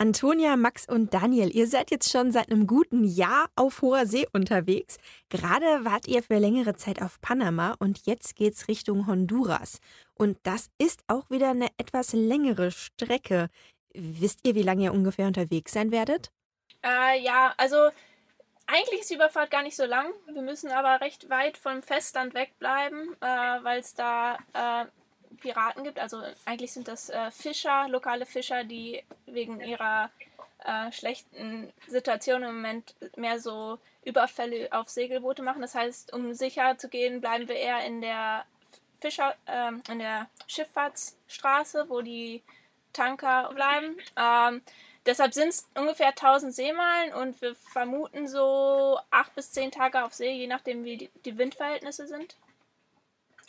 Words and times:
Antonia, 0.00 0.56
Max 0.56 0.86
und 0.88 1.12
Daniel, 1.12 1.52
ihr 1.52 1.66
seid 1.66 1.90
jetzt 1.90 2.12
schon 2.12 2.30
seit 2.30 2.52
einem 2.52 2.68
guten 2.68 3.02
Jahr 3.02 3.50
auf 3.56 3.82
hoher 3.82 4.06
See 4.06 4.28
unterwegs. 4.32 4.98
Gerade 5.28 5.84
wart 5.84 6.06
ihr 6.06 6.22
für 6.22 6.38
längere 6.38 6.76
Zeit 6.76 7.02
auf 7.02 7.20
Panama 7.20 7.74
und 7.80 8.06
jetzt 8.06 8.36
geht's 8.36 8.68
Richtung 8.68 9.08
Honduras. 9.08 9.80
Und 10.14 10.38
das 10.44 10.70
ist 10.78 11.02
auch 11.08 11.28
wieder 11.30 11.50
eine 11.50 11.66
etwas 11.78 12.12
längere 12.12 12.70
Strecke. 12.70 13.48
Wisst 13.92 14.46
ihr, 14.46 14.54
wie 14.54 14.62
lange 14.62 14.84
ihr 14.84 14.92
ungefähr 14.92 15.26
unterwegs 15.26 15.72
sein 15.72 15.90
werdet? 15.90 16.30
Äh, 16.84 17.20
ja, 17.20 17.52
also 17.56 17.90
eigentlich 18.68 19.00
ist 19.00 19.10
die 19.10 19.16
Überfahrt 19.16 19.50
gar 19.50 19.64
nicht 19.64 19.76
so 19.76 19.84
lang. 19.84 20.12
Wir 20.32 20.42
müssen 20.42 20.70
aber 20.70 21.00
recht 21.00 21.28
weit 21.28 21.58
vom 21.58 21.82
Festland 21.82 22.34
wegbleiben, 22.34 23.16
äh, 23.20 23.26
weil 23.64 23.80
es 23.80 23.94
da 23.94 24.38
äh, 24.52 24.84
Piraten 25.40 25.84
gibt. 25.84 25.98
Also 25.98 26.22
eigentlich 26.44 26.72
sind 26.72 26.88
das 26.88 27.10
äh, 27.10 27.30
Fischer, 27.30 27.88
lokale 27.88 28.26
Fischer, 28.26 28.64
die 28.64 29.02
wegen 29.26 29.60
ihrer 29.60 30.10
äh, 30.64 30.90
schlechten 30.92 31.72
Situation 31.86 32.42
im 32.42 32.56
Moment 32.56 32.94
mehr 33.16 33.40
so 33.40 33.78
Überfälle 34.04 34.68
auf 34.72 34.88
Segelboote 34.88 35.42
machen. 35.42 35.62
Das 35.62 35.74
heißt, 35.74 36.12
um 36.12 36.34
sicher 36.34 36.78
zu 36.78 36.88
gehen, 36.88 37.20
bleiben 37.20 37.48
wir 37.48 37.56
eher 37.56 37.84
in 37.84 38.00
der 38.00 38.44
Fischer, 39.00 39.34
ähm, 39.46 39.82
in 39.90 40.00
der 40.00 40.28
Schifffahrtsstraße, 40.46 41.88
wo 41.88 42.00
die 42.00 42.42
Tanker 42.92 43.50
bleiben. 43.54 43.96
Ähm, 44.16 44.62
deshalb 45.06 45.34
sind 45.34 45.48
es 45.48 45.68
ungefähr 45.74 46.08
1000 46.08 46.54
Seemeilen 46.54 47.14
und 47.14 47.40
wir 47.40 47.54
vermuten 47.54 48.26
so 48.26 48.98
acht 49.10 49.34
bis 49.34 49.52
zehn 49.52 49.70
Tage 49.70 50.04
auf 50.04 50.14
See, 50.14 50.32
je 50.32 50.46
nachdem 50.46 50.84
wie 50.84 51.10
die 51.24 51.38
Windverhältnisse 51.38 52.06
sind. 52.08 52.36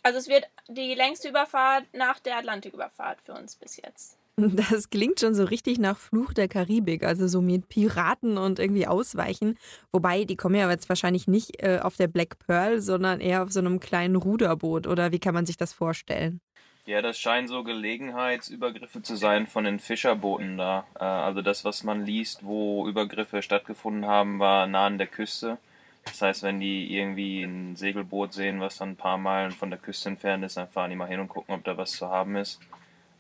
Also 0.04 0.20
es 0.20 0.28
wird 0.28 0.46
die 0.68 0.94
längste 0.96 1.30
Überfahrt 1.30 1.86
nach 1.94 2.20
der 2.20 2.38
Atlantiküberfahrt 2.38 3.22
für 3.22 3.34
uns 3.34 3.56
bis 3.56 3.78
jetzt. 3.78 4.18
Das 4.38 4.90
klingt 4.90 5.20
schon 5.20 5.36
so 5.36 5.44
richtig 5.44 5.80
nach 5.80 5.98
Fluch 5.98 6.34
der 6.34 6.48
Karibik, 6.48 7.04
also 7.04 7.28
so 7.28 7.42
mit 7.42 7.68
Piraten 7.68 8.38
und 8.38 8.60
irgendwie 8.60 8.88
ausweichen. 8.88 9.58
Wobei, 9.92 10.24
die 10.24 10.38
kommen 10.38 10.56
ja 10.56 10.70
jetzt 10.70 10.88
wahrscheinlich 10.88 11.28
nicht 11.28 11.62
äh, 11.62 11.80
auf 11.82 11.98
der 11.98 12.08
Black 12.08 12.40
Pearl, 12.40 12.80
sondern 12.80 13.20
eher 13.20 13.44
auf 13.44 13.52
so 13.52 13.60
einem 13.60 13.80
kleinen 13.80 14.16
Ruderboot. 14.16 14.88
Oder 14.88 15.12
wie 15.12 15.20
kann 15.20 15.34
man 15.34 15.46
sich 15.46 15.58
das 15.58 15.74
vorstellen? 15.74 16.40
Ja, 16.86 17.02
das 17.02 17.20
scheinen 17.20 17.48
so 17.48 17.64
Gelegenheitsübergriffe 17.64 19.02
zu 19.04 19.16
sein 19.16 19.46
von 19.46 19.66
den 19.66 19.80
Fischerbooten 19.80 20.58
da. 20.58 20.86
Äh, 21.00 21.04
also 21.04 21.42
das, 21.42 21.66
was 21.66 21.84
man 21.84 22.06
liest, 22.06 22.46
wo 22.46 22.88
Übergriffe 22.88 23.42
stattgefunden 23.42 24.06
haben, 24.06 24.40
war 24.40 24.68
nah 24.68 24.86
an 24.86 24.98
der 24.98 25.08
Küste. 25.08 25.58
Das 26.06 26.22
heißt, 26.22 26.44
wenn 26.44 26.60
die 26.60 26.96
irgendwie 26.96 27.44
ein 27.44 27.76
Segelboot 27.76 28.34
sehen, 28.34 28.60
was 28.60 28.78
dann 28.78 28.90
ein 28.90 28.96
paar 28.96 29.18
Meilen 29.18 29.52
von 29.52 29.70
der 29.70 29.80
Küste 29.80 30.10
entfernt 30.10 30.44
ist, 30.44 30.58
dann 30.58 30.68
fahren 30.68 30.90
die 30.90 30.96
mal 30.96 31.08
hin 31.08 31.20
und 31.20 31.28
gucken, 31.28 31.56
ob 31.56 31.64
da 31.64 31.78
was 31.78 31.92
zu 31.92 32.10
haben 32.10 32.36
ist. 32.36 32.60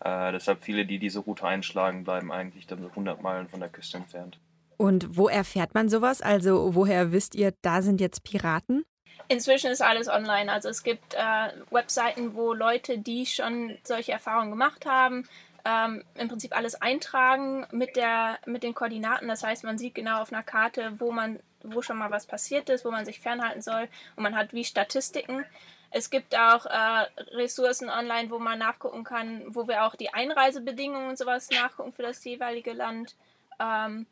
Äh, 0.04 0.32
deshalb 0.32 0.64
viele, 0.64 0.86
die 0.86 0.98
diese 0.98 1.20
Route 1.20 1.46
einschlagen, 1.46 2.04
bleiben 2.04 2.32
eigentlich 2.32 2.68
dann 2.68 2.82
so 2.82 2.88
100 2.90 3.22
Meilen 3.22 3.48
von 3.48 3.60
der 3.60 3.70
Küste 3.70 3.98
entfernt. 3.98 4.40
Und 4.78 5.18
wo 5.18 5.28
erfährt 5.28 5.74
man 5.74 5.90
sowas? 5.90 6.22
Also 6.22 6.74
woher 6.74 7.12
wisst 7.12 7.36
ihr, 7.36 7.54
da 7.62 7.82
sind 7.82 8.00
jetzt 8.00 8.24
Piraten? 8.24 8.86
Inzwischen 9.28 9.70
ist 9.70 9.82
alles 9.82 10.08
online. 10.08 10.52
Also 10.52 10.70
es 10.70 10.84
gibt 10.84 11.14
äh, 11.16 11.50
Webseiten, 11.70 12.34
wo 12.34 12.54
Leute, 12.54 12.98
die 12.98 13.26
schon 13.26 13.78
solche 13.84 14.14
Erfahrungen 14.14 14.52
gemacht 14.52 14.86
haben, 14.86 15.28
ähm, 15.66 16.04
im 16.16 16.30
Prinzip 16.30 16.56
alles 16.56 16.76
eintragen 16.76 17.68
mit, 17.72 17.98
der, 17.98 18.40
mit 18.46 18.64
den 18.64 18.74
Koordinaten. 18.74 19.28
Das 19.28 19.44
heißt, 19.44 19.66
man 19.66 19.78
sieht 19.78 19.96
genau 19.96 20.22
auf 20.22 20.32
einer 20.32 20.44
Karte, 20.44 20.94
wo 21.00 21.12
man 21.12 21.40
wo 21.64 21.82
schon 21.82 21.98
mal 21.98 22.12
was 22.12 22.26
passiert 22.26 22.70
ist, 22.70 22.86
wo 22.86 22.92
man 22.92 23.06
sich 23.06 23.20
fernhalten 23.20 23.62
soll. 23.62 23.88
Und 24.16 24.24
man 24.24 24.36
hat 24.36 24.54
wie 24.54 24.66
Statistiken. 24.66 25.46
Es 25.92 26.10
gibt 26.10 26.38
auch 26.38 26.66
äh, 26.66 27.06
Ressourcen 27.36 27.90
online, 27.90 28.30
wo 28.30 28.40
man 28.40 28.60
nachgucken 28.60 29.04
kann, 29.04 29.44
wo 29.48 29.68
wir 29.68 29.86
auch 29.86 29.96
die 29.96 30.14
Einreisebedingungen 30.14 31.10
und 31.10 31.18
sowas 31.18 31.50
nachgucken 31.50 31.92
für 31.92 32.04
das 32.04 32.24
jeweilige 32.24 32.74
Land. 32.74 33.16
Ähm, 33.60 34.06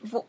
wo, 0.00 0.26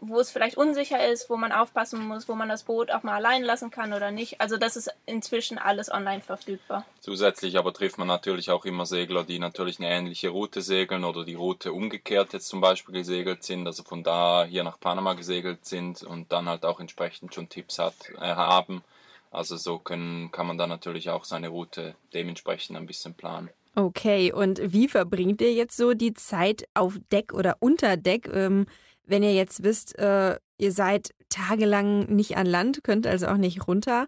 wo 0.00 0.18
es 0.18 0.30
vielleicht 0.30 0.56
unsicher 0.56 1.06
ist, 1.06 1.28
wo 1.28 1.36
man 1.36 1.52
aufpassen 1.52 2.06
muss, 2.06 2.28
wo 2.28 2.34
man 2.34 2.48
das 2.48 2.62
Boot 2.62 2.90
auch 2.90 3.02
mal 3.02 3.14
allein 3.14 3.42
lassen 3.42 3.70
kann 3.70 3.92
oder 3.92 4.10
nicht. 4.10 4.40
Also 4.40 4.56
das 4.56 4.76
ist 4.76 4.90
inzwischen 5.06 5.58
alles 5.58 5.92
online 5.92 6.22
verfügbar. 6.22 6.86
Zusätzlich 7.00 7.58
aber 7.58 7.72
trifft 7.72 7.98
man 7.98 8.08
natürlich 8.08 8.50
auch 8.50 8.64
immer 8.64 8.86
Segler, 8.86 9.24
die 9.24 9.38
natürlich 9.38 9.78
eine 9.78 9.90
ähnliche 9.90 10.30
Route 10.30 10.62
segeln 10.62 11.04
oder 11.04 11.24
die 11.24 11.34
Route 11.34 11.72
umgekehrt 11.72 12.32
jetzt 12.32 12.48
zum 12.48 12.60
Beispiel 12.60 12.94
gesegelt 12.94 13.44
sind, 13.44 13.66
also 13.66 13.82
von 13.82 14.02
da 14.02 14.44
hier 14.44 14.64
nach 14.64 14.80
Panama 14.80 15.14
gesegelt 15.14 15.66
sind 15.66 16.02
und 16.02 16.32
dann 16.32 16.48
halt 16.48 16.64
auch 16.64 16.80
entsprechend 16.80 17.34
schon 17.34 17.48
Tipps 17.48 17.78
hat, 17.78 17.94
äh, 18.16 18.34
haben. 18.34 18.82
Also 19.30 19.56
so 19.56 19.78
können, 19.78 20.32
kann 20.32 20.46
man 20.46 20.58
dann 20.58 20.70
natürlich 20.70 21.10
auch 21.10 21.24
seine 21.24 21.48
Route 21.48 21.94
dementsprechend 22.14 22.76
ein 22.76 22.86
bisschen 22.86 23.14
planen. 23.14 23.50
Okay, 23.76 24.32
und 24.32 24.60
wie 24.62 24.88
verbringt 24.88 25.40
ihr 25.40 25.52
jetzt 25.52 25.76
so 25.76 25.94
die 25.94 26.14
Zeit 26.14 26.64
auf 26.74 26.98
Deck 27.12 27.32
oder 27.32 27.56
unter 27.60 27.96
Deck? 27.96 28.28
Ähm 28.32 28.66
wenn 29.10 29.22
ihr 29.22 29.34
jetzt 29.34 29.62
wisst, 29.62 29.98
äh, 29.98 30.38
ihr 30.58 30.72
seid 30.72 31.14
tagelang 31.28 32.06
nicht 32.06 32.36
an 32.36 32.46
Land, 32.46 32.82
könnt 32.84 33.06
also 33.06 33.26
auch 33.26 33.36
nicht 33.36 33.66
runter. 33.66 34.06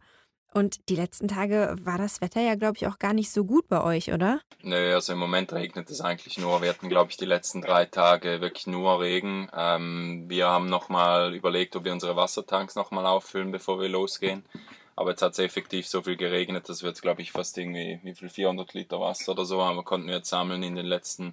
Und 0.55 0.89
die 0.91 0.97
letzten 0.97 1.29
Tage 1.29 1.75
war 1.81 1.97
das 1.97 2.21
Wetter 2.21 2.43
ja, 2.43 2.57
glaube 2.57 2.77
ich, 2.77 2.87
auch 2.87 2.99
gar 2.99 3.15
nicht 3.15 3.31
so 3.31 3.45
gut 3.45 3.69
bei 3.69 3.83
euch, 3.83 4.13
oder? 4.13 4.41
Nö, 4.63 4.95
also 4.95 5.15
im 5.15 5.19
Moment 5.19 5.53
regnet 5.53 5.89
es 5.91 6.03
eigentlich 6.03 6.37
nur. 6.37 6.61
Wir 6.61 6.69
hatten, 6.69 6.91
glaube 6.91 7.11
ich, 7.11 7.17
die 7.17 7.25
letzten 7.25 7.63
drei 7.63 7.87
Tage 7.87 8.43
wirklich 8.43 8.67
nur 8.67 9.01
Regen. 9.01 9.49
Ähm, 9.57 10.25
wir 10.29 10.49
haben 10.49 10.69
nochmal 10.69 11.35
überlegt, 11.35 11.75
ob 11.75 11.85
wir 11.85 11.93
unsere 11.93 12.17
Wassertanks 12.17 12.75
nochmal 12.75 13.07
auffüllen, 13.07 13.51
bevor 13.51 13.81
wir 13.81 13.89
losgehen. 13.89 14.45
Aber 14.95 15.11
jetzt 15.11 15.23
hat 15.23 15.33
es 15.33 15.39
effektiv 15.39 15.89
so 15.89 16.03
viel 16.03 16.17
geregnet, 16.17 16.69
dass 16.69 16.83
wir 16.83 16.91
jetzt, 16.91 17.01
glaube 17.01 17.23
ich, 17.23 17.33
fast 17.33 17.57
irgendwie, 17.57 17.99
wie 18.03 18.15
viel, 18.15 18.29
400 18.29 18.75
Liter 18.75 19.01
Wasser 19.01 19.33
oder 19.33 19.47
so 19.47 19.65
haben, 19.65 19.83
konnten 19.85 20.09
wir 20.09 20.17
jetzt 20.17 20.29
sammeln 20.29 20.63
in 20.63 20.77
den 20.77 20.85
letzten 20.85 21.33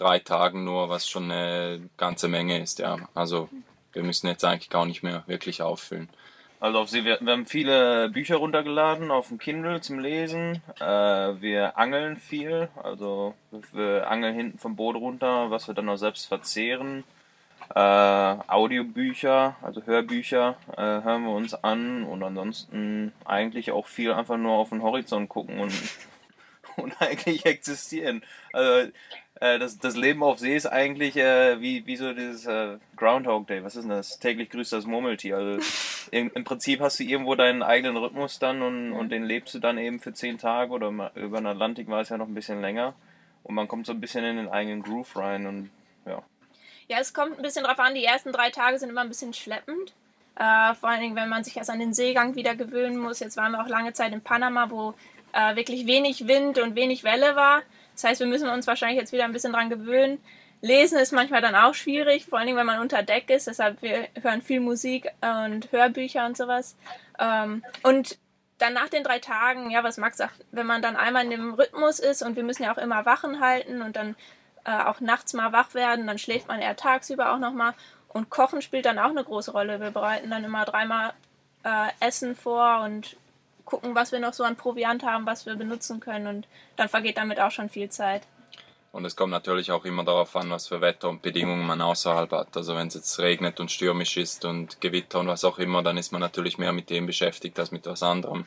drei 0.00 0.18
Tagen 0.18 0.64
nur, 0.64 0.88
was 0.88 1.08
schon 1.08 1.30
eine 1.30 1.88
ganze 1.96 2.28
Menge 2.28 2.58
ist, 2.60 2.78
ja. 2.78 2.96
Also 3.14 3.48
wir 3.92 4.02
müssen 4.02 4.28
jetzt 4.28 4.44
eigentlich 4.44 4.70
gar 4.70 4.86
nicht 4.86 5.02
mehr 5.02 5.24
wirklich 5.26 5.62
auffüllen. 5.62 6.08
Also 6.60 6.78
auf 6.78 6.90
Sie, 6.90 7.04
wir, 7.06 7.18
wir 7.20 7.32
haben 7.32 7.46
viele 7.46 8.10
Bücher 8.10 8.36
runtergeladen 8.36 9.10
auf 9.10 9.28
dem 9.28 9.38
Kindle 9.38 9.80
zum 9.80 9.98
Lesen. 9.98 10.62
Äh, 10.78 10.84
wir 10.84 11.78
angeln 11.78 12.16
viel, 12.16 12.68
also 12.82 13.34
wir 13.72 14.10
angeln 14.10 14.34
hinten 14.34 14.58
vom 14.58 14.76
Boot 14.76 14.96
runter, 14.96 15.50
was 15.50 15.68
wir 15.68 15.74
dann 15.74 15.88
auch 15.88 15.96
selbst 15.96 16.26
verzehren. 16.26 17.04
Äh, 17.74 17.78
Audiobücher, 17.78 19.56
also 19.62 19.82
Hörbücher 19.86 20.56
äh, 20.76 20.82
hören 20.82 21.24
wir 21.24 21.32
uns 21.32 21.54
an 21.54 22.04
und 22.04 22.22
ansonsten 22.22 23.12
eigentlich 23.24 23.70
auch 23.70 23.86
viel 23.86 24.12
einfach 24.12 24.36
nur 24.36 24.52
auf 24.52 24.70
den 24.70 24.82
Horizont 24.82 25.28
gucken 25.28 25.60
und, 25.60 25.72
und 26.76 26.94
eigentlich 27.00 27.46
existieren. 27.46 28.22
Also 28.52 28.90
äh, 29.40 29.58
das, 29.58 29.78
das 29.78 29.96
Leben 29.96 30.22
auf 30.22 30.38
See 30.38 30.54
ist 30.54 30.66
eigentlich 30.66 31.16
äh, 31.16 31.60
wie, 31.60 31.86
wie 31.86 31.96
so 31.96 32.12
dieses 32.12 32.46
äh, 32.46 32.76
Groundhog 32.96 33.46
Day. 33.46 33.64
Was 33.64 33.74
ist 33.74 33.82
denn 33.82 33.90
das? 33.90 34.18
Täglich 34.18 34.50
grüßt 34.50 34.72
das 34.72 34.86
Murmeltier. 34.86 35.36
Also 35.36 35.66
im, 36.10 36.30
im 36.34 36.44
Prinzip 36.44 36.80
hast 36.80 37.00
du 37.00 37.04
irgendwo 37.04 37.34
deinen 37.34 37.62
eigenen 37.62 37.96
Rhythmus 37.96 38.38
dann 38.38 38.62
und, 38.62 38.92
und 38.92 39.08
den 39.10 39.24
lebst 39.24 39.54
du 39.54 39.58
dann 39.58 39.78
eben 39.78 40.00
für 40.00 40.12
zehn 40.12 40.38
Tage 40.38 40.72
oder 40.72 40.88
über 41.14 41.38
den 41.38 41.46
Atlantik 41.46 41.88
war 41.88 42.02
es 42.02 42.10
ja 42.10 42.18
noch 42.18 42.28
ein 42.28 42.34
bisschen 42.34 42.60
länger. 42.60 42.94
Und 43.42 43.54
man 43.54 43.66
kommt 43.66 43.86
so 43.86 43.92
ein 43.92 44.00
bisschen 44.00 44.24
in 44.24 44.36
den 44.36 44.48
eigenen 44.48 44.82
Groove 44.82 45.16
rein 45.16 45.46
und 45.46 45.70
ja. 46.04 46.22
Ja, 46.88 46.98
es 46.98 47.14
kommt 47.14 47.38
ein 47.38 47.42
bisschen 47.42 47.64
drauf 47.64 47.78
an. 47.78 47.94
Die 47.94 48.04
ersten 48.04 48.32
drei 48.32 48.50
Tage 48.50 48.78
sind 48.78 48.90
immer 48.90 49.00
ein 49.00 49.08
bisschen 49.08 49.32
schleppend. 49.32 49.94
Äh, 50.36 50.74
vor 50.74 50.88
allen 50.88 51.00
Dingen, 51.00 51.16
wenn 51.16 51.28
man 51.28 51.44
sich 51.44 51.56
erst 51.56 51.70
an 51.70 51.78
den 51.78 51.94
Seegang 51.94 52.34
wieder 52.34 52.56
gewöhnen 52.56 52.98
muss. 52.98 53.20
Jetzt 53.20 53.36
waren 53.36 53.52
wir 53.52 53.62
auch 53.62 53.68
lange 53.68 53.92
Zeit 53.92 54.12
in 54.12 54.20
Panama, 54.20 54.70
wo 54.70 54.94
äh, 55.32 55.56
wirklich 55.56 55.86
wenig 55.86 56.26
Wind 56.26 56.58
und 56.58 56.74
wenig 56.74 57.04
Welle 57.04 57.36
war. 57.36 57.62
Das 57.94 58.04
heißt, 58.04 58.20
wir 58.20 58.26
müssen 58.26 58.48
uns 58.48 58.66
wahrscheinlich 58.66 58.98
jetzt 58.98 59.12
wieder 59.12 59.24
ein 59.24 59.32
bisschen 59.32 59.52
dran 59.52 59.70
gewöhnen. 59.70 60.18
Lesen 60.62 60.98
ist 60.98 61.12
manchmal 61.12 61.40
dann 61.40 61.54
auch 61.54 61.74
schwierig, 61.74 62.26
vor 62.26 62.38
allen 62.38 62.46
Dingen, 62.46 62.58
wenn 62.58 62.66
man 62.66 62.80
unter 62.80 63.02
Deck 63.02 63.30
ist. 63.30 63.46
Deshalb 63.46 63.80
wir 63.82 64.08
hören 64.20 64.42
viel 64.42 64.60
Musik 64.60 65.08
und 65.20 65.72
Hörbücher 65.72 66.26
und 66.26 66.36
sowas. 66.36 66.76
Ähm, 67.18 67.64
und 67.82 68.18
dann 68.58 68.74
nach 68.74 68.90
den 68.90 69.04
drei 69.04 69.18
Tagen, 69.18 69.70
ja, 69.70 69.82
was 69.82 69.96
Max 69.96 70.18
sagt, 70.18 70.44
wenn 70.52 70.66
man 70.66 70.82
dann 70.82 70.96
einmal 70.96 71.24
in 71.24 71.30
dem 71.30 71.54
Rhythmus 71.54 71.98
ist 71.98 72.22
und 72.22 72.36
wir 72.36 72.42
müssen 72.42 72.62
ja 72.62 72.74
auch 72.74 72.78
immer 72.78 73.06
Wachen 73.06 73.40
halten 73.40 73.80
und 73.80 73.96
dann 73.96 74.16
äh, 74.64 74.84
auch 74.84 75.00
nachts 75.00 75.32
mal 75.32 75.52
wach 75.52 75.72
werden, 75.72 76.06
dann 76.06 76.18
schläft 76.18 76.48
man 76.48 76.60
eher 76.60 76.76
tagsüber 76.76 77.32
auch 77.32 77.38
nochmal. 77.38 77.72
Und 78.08 78.28
Kochen 78.28 78.60
spielt 78.60 78.84
dann 78.84 78.98
auch 78.98 79.10
eine 79.10 79.24
große 79.24 79.52
Rolle. 79.52 79.80
Wir 79.80 79.90
bereiten 79.90 80.30
dann 80.30 80.44
immer 80.44 80.64
dreimal 80.64 81.14
äh, 81.64 81.88
Essen 82.00 82.34
vor 82.34 82.82
und 82.82 83.16
gucken, 83.70 83.94
was 83.94 84.12
wir 84.12 84.18
noch 84.18 84.34
so 84.34 84.44
an 84.44 84.56
Proviant 84.56 85.04
haben, 85.04 85.24
was 85.24 85.46
wir 85.46 85.54
benutzen 85.54 86.00
können 86.00 86.26
und 86.26 86.48
dann 86.76 86.88
vergeht 86.88 87.16
damit 87.16 87.40
auch 87.40 87.50
schon 87.50 87.68
viel 87.68 87.88
Zeit. 87.88 88.22
Und 88.92 89.04
es 89.04 89.14
kommt 89.14 89.30
natürlich 89.30 89.70
auch 89.70 89.84
immer 89.84 90.02
darauf 90.02 90.34
an, 90.34 90.50
was 90.50 90.66
für 90.66 90.80
Wetter 90.80 91.08
und 91.08 91.22
Bedingungen 91.22 91.64
man 91.64 91.80
außerhalb 91.80 92.32
hat. 92.32 92.56
Also 92.56 92.74
wenn 92.74 92.88
es 92.88 92.94
jetzt 92.94 93.20
regnet 93.20 93.60
und 93.60 93.70
stürmisch 93.70 94.16
ist 94.16 94.44
und 94.44 94.80
Gewitter 94.80 95.20
und 95.20 95.28
was 95.28 95.44
auch 95.44 95.58
immer, 95.58 95.82
dann 95.84 95.96
ist 95.96 96.10
man 96.10 96.20
natürlich 96.20 96.58
mehr 96.58 96.72
mit 96.72 96.90
dem 96.90 97.06
beschäftigt 97.06 97.56
als 97.60 97.70
mit 97.70 97.86
was 97.86 98.02
anderem. 98.02 98.46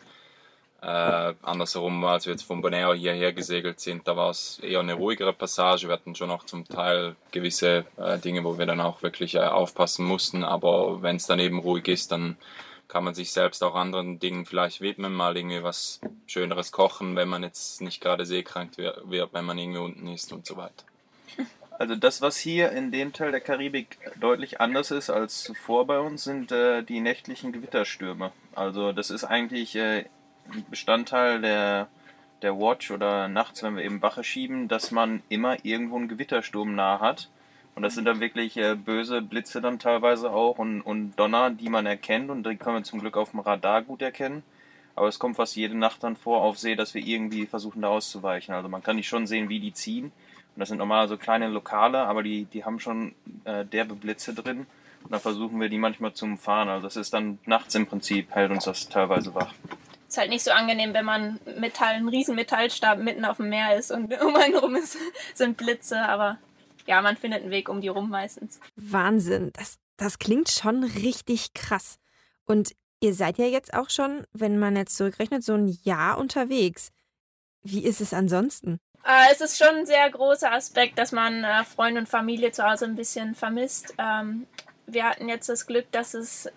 Äh, 0.81 1.33
andersherum, 1.43 2.03
als 2.03 2.25
wir 2.25 2.33
jetzt 2.33 2.43
von 2.43 2.61
Bonaire 2.61 2.93
hierher 2.93 3.31
gesegelt 3.31 3.79
sind, 3.79 4.05
da 4.05 4.17
war 4.17 4.31
es 4.31 4.59
eher 4.59 4.81
eine 4.81 4.95
ruhigere 4.95 5.31
Passage. 5.31 5.87
Wir 5.87 5.93
hatten 5.93 6.13
schon 6.13 6.29
auch 6.29 6.43
zum 6.43 6.67
Teil 6.67 7.15
gewisse 7.31 7.85
äh, 7.95 8.19
Dinge, 8.19 8.43
wo 8.43 8.57
wir 8.57 8.65
dann 8.65 8.81
auch 8.81 9.01
wirklich 9.01 9.35
äh, 9.35 9.39
aufpassen 9.39 10.05
mussten. 10.05 10.43
Aber 10.43 11.01
wenn 11.01 11.15
es 11.15 11.25
dann 11.25 11.39
eben 11.39 11.59
ruhig 11.59 11.87
ist, 11.87 12.11
dann 12.11 12.35
kann 12.93 13.03
man 13.03 13.15
sich 13.15 13.31
selbst 13.31 13.63
auch 13.63 13.73
anderen 13.73 14.19
Dingen 14.19 14.45
vielleicht 14.45 14.79
widmen, 14.79 15.15
mal 15.15 15.35
irgendwie 15.35 15.63
was 15.63 15.99
Schöneres 16.27 16.71
kochen, 16.71 17.15
wenn 17.15 17.27
man 17.27 17.41
jetzt 17.41 17.81
nicht 17.81 17.99
gerade 18.01 18.23
seekrank 18.23 18.77
wird, 18.77 19.33
wenn 19.33 19.45
man 19.45 19.57
irgendwie 19.57 19.79
unten 19.79 20.07
ist 20.09 20.31
und 20.31 20.45
so 20.45 20.57
weiter. 20.57 20.85
Also 21.79 21.95
das, 21.95 22.21
was 22.21 22.37
hier 22.37 22.71
in 22.71 22.91
dem 22.91 23.11
Teil 23.11 23.31
der 23.31 23.41
Karibik 23.41 23.97
deutlich 24.19 24.61
anders 24.61 24.91
ist 24.91 25.09
als 25.09 25.41
zuvor 25.41 25.87
bei 25.87 25.99
uns, 25.99 26.25
sind 26.25 26.51
äh, 26.51 26.83
die 26.83 26.99
nächtlichen 26.99 27.51
Gewitterstürme. 27.51 28.31
Also 28.53 28.91
das 28.91 29.09
ist 29.09 29.23
eigentlich 29.23 29.75
äh, 29.75 30.05
Bestandteil 30.69 31.41
der, 31.41 31.87
der 32.43 32.59
Watch 32.59 32.91
oder 32.91 33.27
nachts, 33.27 33.63
wenn 33.63 33.75
wir 33.75 33.83
eben 33.83 34.03
Wache 34.03 34.23
schieben, 34.23 34.67
dass 34.67 34.91
man 34.91 35.23
immer 35.29 35.65
irgendwo 35.65 35.95
einen 35.95 36.09
Gewittersturm 36.09 36.75
nah 36.75 36.99
hat. 36.99 37.27
Und 37.75 37.81
das 37.81 37.95
sind 37.95 38.05
dann 38.05 38.19
wirklich 38.19 38.55
äh, 38.57 38.75
böse 38.75 39.21
Blitze 39.21 39.59
dann 39.61 39.79
teilweise 39.79 40.31
auch 40.31 40.59
und, 40.59 40.81
und 40.81 41.15
Donner, 41.15 41.49
die 41.49 41.69
man 41.69 41.85
erkennt 41.85 42.29
und 42.29 42.45
die 42.45 42.55
können 42.55 42.77
wir 42.77 42.83
zum 42.83 42.99
Glück 42.99 43.17
auf 43.17 43.31
dem 43.31 43.39
Radar 43.39 43.81
gut 43.81 44.01
erkennen. 44.01 44.43
Aber 44.95 45.07
es 45.07 45.17
kommt 45.17 45.37
fast 45.37 45.55
jede 45.55 45.75
Nacht 45.75 46.03
dann 46.03 46.15
vor 46.15 46.41
auf 46.41 46.59
See, 46.59 46.75
dass 46.75 46.93
wir 46.93 47.03
irgendwie 47.03 47.47
versuchen 47.47 47.81
da 47.81 47.87
auszuweichen. 47.87 48.53
Also 48.53 48.69
man 48.69 48.83
kann 48.83 48.95
nicht 48.95 49.07
schon 49.07 49.25
sehen, 49.25 49.49
wie 49.49 49.59
die 49.59 49.73
ziehen. 49.73 50.05
Und 50.55 50.59
das 50.59 50.69
sind 50.69 50.77
normal 50.77 51.07
so 51.07 51.17
kleine 51.17 51.47
Lokale, 51.47 52.05
aber 52.05 52.21
die, 52.21 52.45
die 52.45 52.63
haben 52.63 52.79
schon 52.79 53.15
äh, 53.43 53.65
derbe 53.65 53.95
Blitze 53.95 54.35
drin. 54.35 54.67
Und 55.03 55.11
dann 55.11 55.19
versuchen 55.19 55.59
wir 55.59 55.67
die 55.67 55.79
manchmal 55.79 56.13
zu 56.13 56.25
umfahren. 56.25 56.69
Also 56.69 56.85
das 56.85 56.95
ist 56.95 57.13
dann 57.13 57.39
nachts 57.45 57.73
im 57.73 57.87
Prinzip, 57.87 58.33
hält 58.35 58.51
uns 58.51 58.65
das 58.65 58.87
teilweise 58.87 59.33
wach. 59.33 59.51
Ist 60.07 60.19
halt 60.19 60.29
nicht 60.29 60.43
so 60.43 60.51
angenehm, 60.51 60.93
wenn 60.93 61.05
man 61.05 61.39
Metall, 61.57 61.95
ein 61.95 62.07
riesen 62.07 62.35
Metallstab 62.35 62.99
mitten 62.99 63.25
auf 63.25 63.37
dem 63.37 63.49
Meer 63.49 63.75
ist 63.75 63.89
und 63.89 64.13
um 64.21 64.35
einen 64.35 64.55
rum 64.55 64.75
ist, 64.75 64.95
sind 65.33 65.57
Blitze, 65.57 65.99
aber 66.07 66.37
ja, 66.85 67.01
man 67.01 67.17
findet 67.17 67.41
einen 67.41 67.51
Weg 67.51 67.69
um 67.69 67.81
die 67.81 67.87
rum 67.87 68.09
meistens. 68.09 68.59
Wahnsinn, 68.75 69.51
das, 69.53 69.77
das 69.97 70.19
klingt 70.19 70.49
schon 70.49 70.83
richtig 70.83 71.53
krass. 71.53 71.97
Und 72.45 72.73
ihr 72.99 73.13
seid 73.13 73.37
ja 73.37 73.45
jetzt 73.45 73.73
auch 73.73 73.89
schon, 73.89 74.25
wenn 74.33 74.59
man 74.59 74.75
jetzt 74.75 74.97
zurückrechnet, 74.97 75.43
so 75.43 75.53
ein 75.53 75.77
Jahr 75.83 76.17
unterwegs. 76.17 76.91
Wie 77.61 77.83
ist 77.83 78.01
es 78.01 78.13
ansonsten? 78.13 78.79
Äh, 79.05 79.31
es 79.31 79.41
ist 79.41 79.57
schon 79.57 79.75
ein 79.75 79.85
sehr 79.85 80.09
großer 80.09 80.51
Aspekt, 80.51 80.97
dass 80.97 81.11
man 81.11 81.43
äh, 81.43 81.63
Freunde 81.63 82.01
und 82.01 82.09
Familie 82.09 82.51
zu 82.51 82.63
Hause 82.63 82.85
ein 82.85 82.95
bisschen 82.95 83.35
vermisst. 83.35 83.93
Ähm, 83.97 84.47
wir 84.85 85.03
hatten 85.05 85.27
jetzt 85.29 85.49
das 85.49 85.67
Glück, 85.67 85.91
dass 85.91 86.13
es 86.13 86.45
äh, 86.45 86.51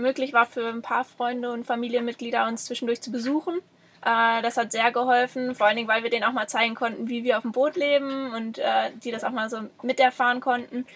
möglich 0.00 0.32
war 0.32 0.46
für 0.46 0.68
ein 0.68 0.82
paar 0.82 1.04
Freunde 1.04 1.52
und 1.52 1.64
Familienmitglieder 1.64 2.46
uns 2.46 2.66
zwischendurch 2.66 3.00
zu 3.00 3.10
besuchen. 3.10 3.58
Äh, 4.04 4.42
das 4.42 4.56
hat 4.56 4.72
sehr 4.72 4.90
geholfen, 4.92 5.54
vor 5.54 5.66
allen 5.66 5.76
Dingen, 5.76 5.88
weil 5.88 6.02
wir 6.02 6.10
denen 6.10 6.24
auch 6.24 6.32
mal 6.32 6.48
zeigen 6.48 6.74
konnten, 6.74 7.08
wie 7.08 7.24
wir 7.24 7.36
auf 7.36 7.42
dem 7.42 7.52
Boot 7.52 7.76
leben 7.76 8.34
und 8.34 8.58
äh, 8.58 8.90
die 9.02 9.10
das 9.10 9.24
auch 9.24 9.30
mal 9.30 9.48
so 9.48 9.60
miterfahren 9.82 10.40
konnten. 10.40 10.86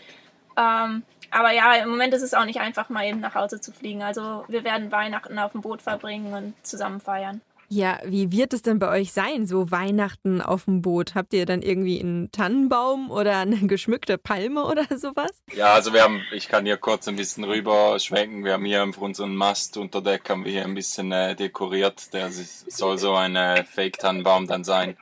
Ähm, 0.57 1.03
aber 1.31 1.53
ja, 1.53 1.75
im 1.75 1.91
Moment 1.91 2.15
ist 2.15 2.23
es 2.23 2.35
auch 2.35 2.45
nicht 2.45 2.61
einfach, 2.61 2.89
mal 2.89 3.05
eben 3.05 3.21
nach 3.21 3.35
Hause 3.35 3.61
zu 3.61 3.73
fliegen. 3.73 4.03
Also 4.03 4.45
wir 4.49 4.65
werden 4.65 4.91
Weihnachten 4.91 5.39
auf 5.39 5.53
dem 5.53 5.61
Boot 5.61 5.83
verbringen 5.83 6.33
und 6.33 6.55
zusammen 6.67 7.01
feiern. 7.01 7.41
Ja, 7.69 7.99
wie 8.05 8.31
wird 8.31 8.53
es 8.53 8.63
denn 8.63 8.79
bei 8.79 8.89
euch 8.89 9.13
sein, 9.13 9.47
so 9.47 9.71
Weihnachten 9.71 10.41
auf 10.41 10.67
dem 10.67 10.83
Boot? 10.83 11.15
Habt 11.15 11.33
ihr 11.35 11.47
dann 11.47 11.63
irgendwie 11.63 12.01
einen 12.01 12.31
Tannenbaum 12.31 13.11
oder 13.11 13.39
eine 13.39 13.57
geschmückte 13.67 14.19
Palme 14.19 14.65
oder 14.65 14.85
sowas? 14.97 15.43
Ja, 15.55 15.75
also 15.75 15.93
wir 15.93 16.03
haben, 16.03 16.23
ich 16.33 16.49
kann 16.49 16.65
hier 16.65 16.77
kurz 16.77 17.09
ein 17.09 17.17
bisschen 17.17 17.45
rüber 17.45 17.99
schwenken. 17.99 18.45
Wir 18.45 18.53
haben 18.53 18.65
hier 18.65 18.87
für 18.93 19.01
unseren 19.01 19.35
Mast 19.35 19.77
unter 19.77 20.01
Deck 20.01 20.29
haben 20.31 20.45
wir 20.45 20.53
hier 20.53 20.65
ein 20.65 20.75
bisschen 20.75 21.11
äh, 21.11 21.35
dekoriert. 21.35 22.13
Der 22.13 22.31
soll 22.31 22.99
so 22.99 23.15
ein 23.15 23.35
äh, 23.35 23.65
Fake-Tannenbaum 23.65 24.47
dann 24.47 24.63
sein. 24.63 24.97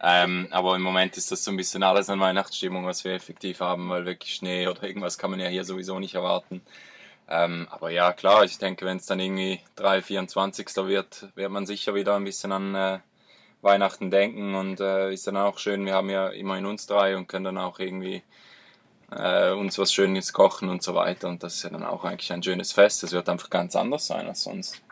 Ähm, 0.00 0.48
aber 0.50 0.76
im 0.76 0.82
Moment 0.82 1.16
ist 1.16 1.32
das 1.32 1.42
so 1.44 1.50
ein 1.50 1.56
bisschen 1.56 1.82
alles 1.82 2.10
an 2.10 2.20
Weihnachtsstimmung, 2.20 2.84
was 2.84 3.04
wir 3.04 3.12
effektiv 3.12 3.60
haben, 3.60 3.88
weil 3.88 4.04
wirklich 4.04 4.34
Schnee 4.34 4.68
oder 4.68 4.82
irgendwas 4.84 5.18
kann 5.18 5.30
man 5.30 5.40
ja 5.40 5.48
hier 5.48 5.64
sowieso 5.64 5.98
nicht 5.98 6.14
erwarten. 6.14 6.60
Ähm, 7.28 7.66
aber 7.70 7.90
ja, 7.90 8.12
klar, 8.12 8.44
ich 8.44 8.58
denke, 8.58 8.84
wenn 8.84 8.98
es 8.98 9.06
dann 9.06 9.20
irgendwie 9.20 9.60
3, 9.76 10.02
24. 10.02 10.68
wird, 10.86 11.28
wird 11.34 11.50
man 11.50 11.66
sicher 11.66 11.94
wieder 11.94 12.16
ein 12.16 12.24
bisschen 12.24 12.52
an 12.52 12.74
äh, 12.74 12.98
Weihnachten 13.62 14.10
denken 14.10 14.54
und 14.54 14.78
äh, 14.80 15.12
ist 15.12 15.26
dann 15.26 15.38
auch 15.38 15.58
schön, 15.58 15.86
wir 15.86 15.94
haben 15.94 16.10
ja 16.10 16.28
immerhin 16.28 16.66
uns 16.66 16.86
drei 16.86 17.16
und 17.16 17.26
können 17.26 17.46
dann 17.46 17.58
auch 17.58 17.78
irgendwie 17.78 18.22
äh, 19.10 19.52
uns 19.52 19.78
was 19.78 19.92
Schönes 19.92 20.32
kochen 20.34 20.68
und 20.68 20.82
so 20.82 20.94
weiter 20.94 21.28
und 21.28 21.42
das 21.42 21.54
ist 21.54 21.62
ja 21.62 21.70
dann 21.70 21.82
auch 21.82 22.04
eigentlich 22.04 22.32
ein 22.32 22.42
schönes 22.42 22.72
Fest. 22.72 23.02
Es 23.02 23.12
wird 23.12 23.28
einfach 23.28 23.48
ganz 23.48 23.74
anders 23.74 24.06
sein 24.06 24.26
als 24.26 24.42
sonst. 24.42 24.82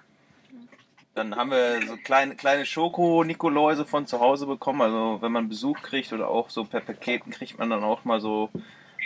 Dann 1.14 1.36
haben 1.36 1.50
wir 1.50 1.86
so 1.86 1.98
kleine, 1.98 2.34
kleine 2.34 2.64
Schoko-Nikoläuse 2.64 3.84
von 3.84 4.06
zu 4.06 4.18
Hause 4.20 4.46
bekommen. 4.46 4.80
Also 4.80 5.18
wenn 5.20 5.32
man 5.32 5.50
Besuch 5.50 5.82
kriegt 5.82 6.10
oder 6.14 6.28
auch 6.28 6.48
so 6.48 6.64
per 6.64 6.80
Paketen 6.80 7.30
kriegt 7.30 7.58
man 7.58 7.68
dann 7.68 7.84
auch 7.84 8.06
mal 8.06 8.20
so 8.20 8.48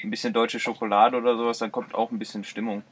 ein 0.04 0.10
bisschen 0.10 0.32
deutsche 0.32 0.60
Schokolade 0.60 1.16
oder 1.16 1.36
sowas, 1.36 1.58
dann 1.58 1.72
kommt 1.72 1.96
auch 1.96 2.12
ein 2.12 2.20
bisschen 2.20 2.44
Stimmung. 2.44 2.84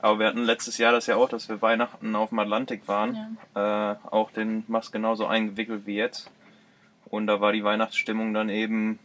Aber 0.00 0.18
wir 0.18 0.26
hatten 0.26 0.44
letztes 0.44 0.78
Jahr 0.78 0.92
das 0.92 1.06
ja 1.06 1.16
auch, 1.16 1.28
dass 1.28 1.48
wir 1.48 1.60
Weihnachten 1.60 2.14
auf 2.14 2.28
dem 2.28 2.38
Atlantik 2.38 2.86
waren. 2.86 3.36
Ja. 3.54 3.92
Äh, 3.92 3.96
auch 4.10 4.30
den 4.30 4.64
Mast 4.68 4.92
genauso 4.92 5.26
eingewickelt 5.26 5.86
wie 5.86 5.96
jetzt. 5.96 6.30
Und 7.06 7.26
da 7.26 7.40
war 7.40 7.52
die 7.52 7.64
Weihnachtsstimmung 7.64 8.34
dann 8.34 8.48
eben, 8.48 8.98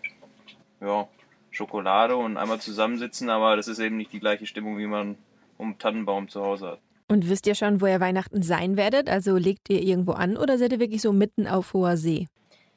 ja, 0.82 1.08
Schokolade 1.52 2.16
und 2.16 2.38
einmal 2.38 2.60
zusammensitzen, 2.60 3.30
aber 3.30 3.56
das 3.56 3.68
ist 3.68 3.80
eben 3.80 3.98
nicht 3.98 4.12
die 4.12 4.20
gleiche 4.20 4.48
Stimmung, 4.48 4.78
wie 4.78 4.88
man 4.88 5.18
um 5.58 5.78
Tannenbaum 5.78 6.28
zu 6.28 6.42
Hause 6.42 6.68
hat. 6.68 6.80
Und 7.08 7.30
wisst 7.30 7.46
ihr 7.48 7.56
schon, 7.56 7.80
wo 7.80 7.86
ihr 7.86 8.00
Weihnachten 8.00 8.42
sein 8.42 8.76
werdet? 8.76 9.10
Also 9.10 9.38
legt 9.38 9.70
ihr 9.70 9.82
irgendwo 9.82 10.14
an 10.14 10.36
oder 10.36 10.58
seid 10.58 10.72
ihr 10.72 10.80
wirklich 10.80 11.02
so 11.02 11.14
mitten 11.14 11.48
auf 11.48 11.74
hoher 11.74 11.96
See? 11.96 12.28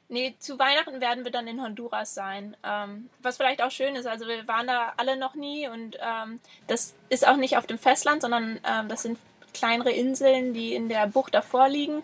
Nee, 0.09 0.35
zu 0.39 0.57
Weihnachten 0.57 1.01
werden 1.01 1.25
wir 1.25 1.31
dann 1.31 1.47
in 1.47 1.61
Honduras 1.61 2.13
sein. 2.13 2.55
Ähm, 2.63 3.09
was 3.21 3.37
vielleicht 3.37 3.61
auch 3.61 3.71
schön 3.71 3.95
ist, 3.95 4.07
also 4.07 4.25
wir 4.25 4.47
waren 4.47 4.67
da 4.67 4.93
alle 4.95 5.17
noch 5.17 5.35
nie 5.35 5.67
und 5.67 5.97
ähm, 5.99 6.39
das 6.67 6.93
ist 7.09 7.27
auch 7.27 7.35
nicht 7.35 7.57
auf 7.57 7.67
dem 7.67 7.77
Festland, 7.77 8.21
sondern 8.21 8.59
ähm, 8.65 8.87
das 8.87 9.03
sind 9.03 9.17
kleinere 9.53 9.91
Inseln, 9.91 10.53
die 10.53 10.73
in 10.73 10.87
der 10.87 11.07
Bucht 11.07 11.33
davor 11.33 11.67
liegen. 11.67 12.03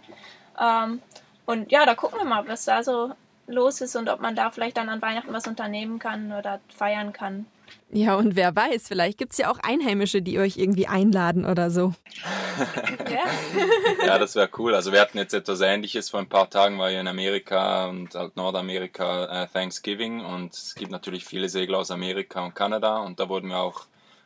Ähm, 0.60 1.02
und 1.46 1.72
ja, 1.72 1.86
da 1.86 1.96
gucken 1.96 2.20
wir 2.20 2.26
mal, 2.26 2.48
was 2.48 2.66
da 2.66 2.84
so 2.84 3.14
los 3.48 3.82
ist 3.82 3.96
und 3.96 4.10
ob 4.10 4.20
man 4.22 4.36
da 4.36 4.52
vielleicht 4.52 4.78
dann 4.78 4.90
an 4.90 5.02
Weihnachten 5.02 5.34
was 5.34 5.48
unternehmen 5.48 6.00
kann 6.00 6.32
oder 6.32 6.60
feiern 6.76 7.14
kann. 7.14 7.46
Ja, 7.92 8.16
und 8.16 8.36
wer 8.36 8.56
weiß, 8.56 8.88
vielleicht 8.88 9.18
gibt 9.18 9.34
es 9.34 9.38
ja 9.38 9.52
auch 9.52 9.60
Einheimische, 9.60 10.22
die 10.22 10.40
euch 10.40 10.58
irgendwie 10.58 10.88
einladen 10.88 11.46
oder 11.46 11.70
so. 11.70 11.94
ja. 14.06 14.18
das 14.18 14.36
wäre 14.36 14.50
cool. 14.58 14.76
Also 14.76 14.92
wir 14.92 15.02
hatten 15.02 15.18
jetzt 15.18 15.34
etwas 15.34 15.62
Ähnliches. 15.62 16.10
Vor 16.10 16.20
ein 16.20 16.30
paar 16.30 16.50
Tagen 16.50 16.80
war 16.80 16.92
ich 16.92 16.98
in 16.98 17.08
Amerika 17.08 17.88
und 17.88 18.16
halt 18.16 18.36
Nordamerika 18.36 19.44
äh, 19.44 19.48
Thanksgiving 19.48 20.24
und 20.24 20.54
es 20.54 20.76
gibt 20.76 20.92
natürlich 20.92 21.26
viele 21.26 21.50
Segler 21.50 21.80
aus 21.80 21.92
Amerika 21.92 22.44
und 22.44 22.56
Kanada 22.56 22.98
und 22.98 23.20
da 23.20 23.30
wurden 23.30 23.50
wir 23.50 23.60
auch 23.60 23.86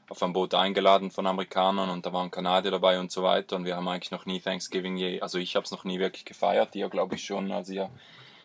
auf 0.09 0.23
ein 0.23 0.33
Boot 0.33 0.53
eingeladen 0.53 1.11
von 1.11 1.27
Amerikanern 1.27 1.89
und 1.89 2.05
da 2.05 2.13
waren 2.13 2.31
Kanadier 2.31 2.71
dabei 2.71 2.99
und 2.99 3.11
so 3.11 3.23
weiter 3.23 3.57
und 3.57 3.65
wir 3.65 3.75
haben 3.75 3.87
eigentlich 3.87 4.11
noch 4.11 4.25
nie 4.25 4.39
Thanksgiving 4.39 4.95
je, 4.95 5.19
also 5.19 5.37
ich 5.37 5.55
habe 5.55 5.65
es 5.65 5.71
noch 5.71 5.83
nie 5.83 5.99
wirklich 5.99 6.23
gefeiert, 6.23 6.75
ihr 6.75 6.87
glaube 6.89 7.15
ich 7.15 7.25
schon, 7.25 7.51
als 7.51 7.69
ihr 7.69 7.89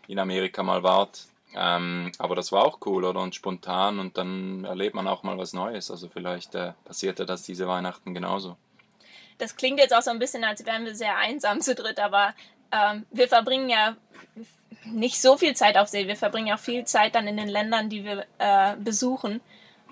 in 0.09 0.19
Amerika 0.19 0.63
mal 0.63 0.83
wart. 0.83 1.27
Ähm, 1.55 2.13
aber 2.19 2.35
das 2.35 2.51
war 2.51 2.65
auch 2.65 2.79
cool, 2.87 3.05
oder? 3.05 3.21
Und 3.21 3.35
spontan 3.35 3.99
und 3.99 4.17
dann 4.17 4.65
erlebt 4.65 4.95
man 4.95 5.07
auch 5.07 5.23
mal 5.23 5.37
was 5.39 5.53
Neues. 5.53 5.91
Also 5.91 6.09
vielleicht 6.09 6.55
äh, 6.55 6.73
passiert 6.85 7.21
das 7.21 7.43
diese 7.43 7.69
Weihnachten 7.69 8.15
genauso. 8.15 8.57
Das 9.39 9.57
klingt 9.57 9.79
jetzt 9.79 9.95
auch 9.95 10.03
so 10.03 10.11
ein 10.11 10.19
bisschen, 10.19 10.45
als 10.45 10.65
wären 10.67 10.85
wir 10.85 10.95
sehr 10.95 11.17
einsam 11.17 11.61
zu 11.61 11.75
dritt, 11.75 11.99
aber 11.99 12.35
ähm, 12.73 13.07
wir 13.11 13.29
verbringen 13.29 13.69
ja 13.69 13.97
nicht 14.85 15.21
so 15.21 15.37
viel 15.37 15.55
Zeit 15.55 15.77
auf 15.77 15.89
See. 15.89 16.09
Wir 16.09 16.17
verbringen 16.17 16.49
ja 16.49 16.57
auch 16.57 16.61
viel 16.61 16.85
Zeit 16.85 17.15
dann 17.15 17.29
in 17.29 17.37
den 17.37 17.49
Ländern, 17.49 17.89
die 17.89 18.05
wir 18.05 18.27
äh, 18.39 18.77
besuchen. 18.77 19.41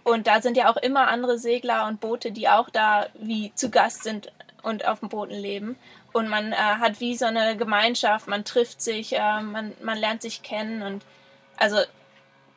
Und 0.02 0.26
da 0.26 0.40
sind 0.40 0.56
ja 0.56 0.70
auch 0.70 0.76
immer 0.76 1.08
andere 1.08 1.38
Segler 1.38 1.86
und 1.86 2.00
Boote, 2.00 2.32
die 2.32 2.48
auch 2.48 2.70
da 2.70 3.06
wie 3.14 3.52
zu 3.54 3.70
Gast 3.70 4.02
sind 4.02 4.32
und 4.62 4.86
auf 4.86 5.00
dem 5.00 5.08
Booten 5.08 5.34
leben. 5.34 5.76
Und 6.12 6.28
man 6.28 6.52
äh, 6.52 6.56
hat 6.56 7.00
wie 7.00 7.16
so 7.16 7.26
eine 7.26 7.56
Gemeinschaft, 7.56 8.26
man 8.26 8.44
trifft 8.44 8.82
sich, 8.82 9.14
äh, 9.14 9.40
man, 9.42 9.72
man 9.82 9.98
lernt 9.98 10.22
sich 10.22 10.42
kennen 10.42 10.82
und 10.82 11.04
also 11.56 11.76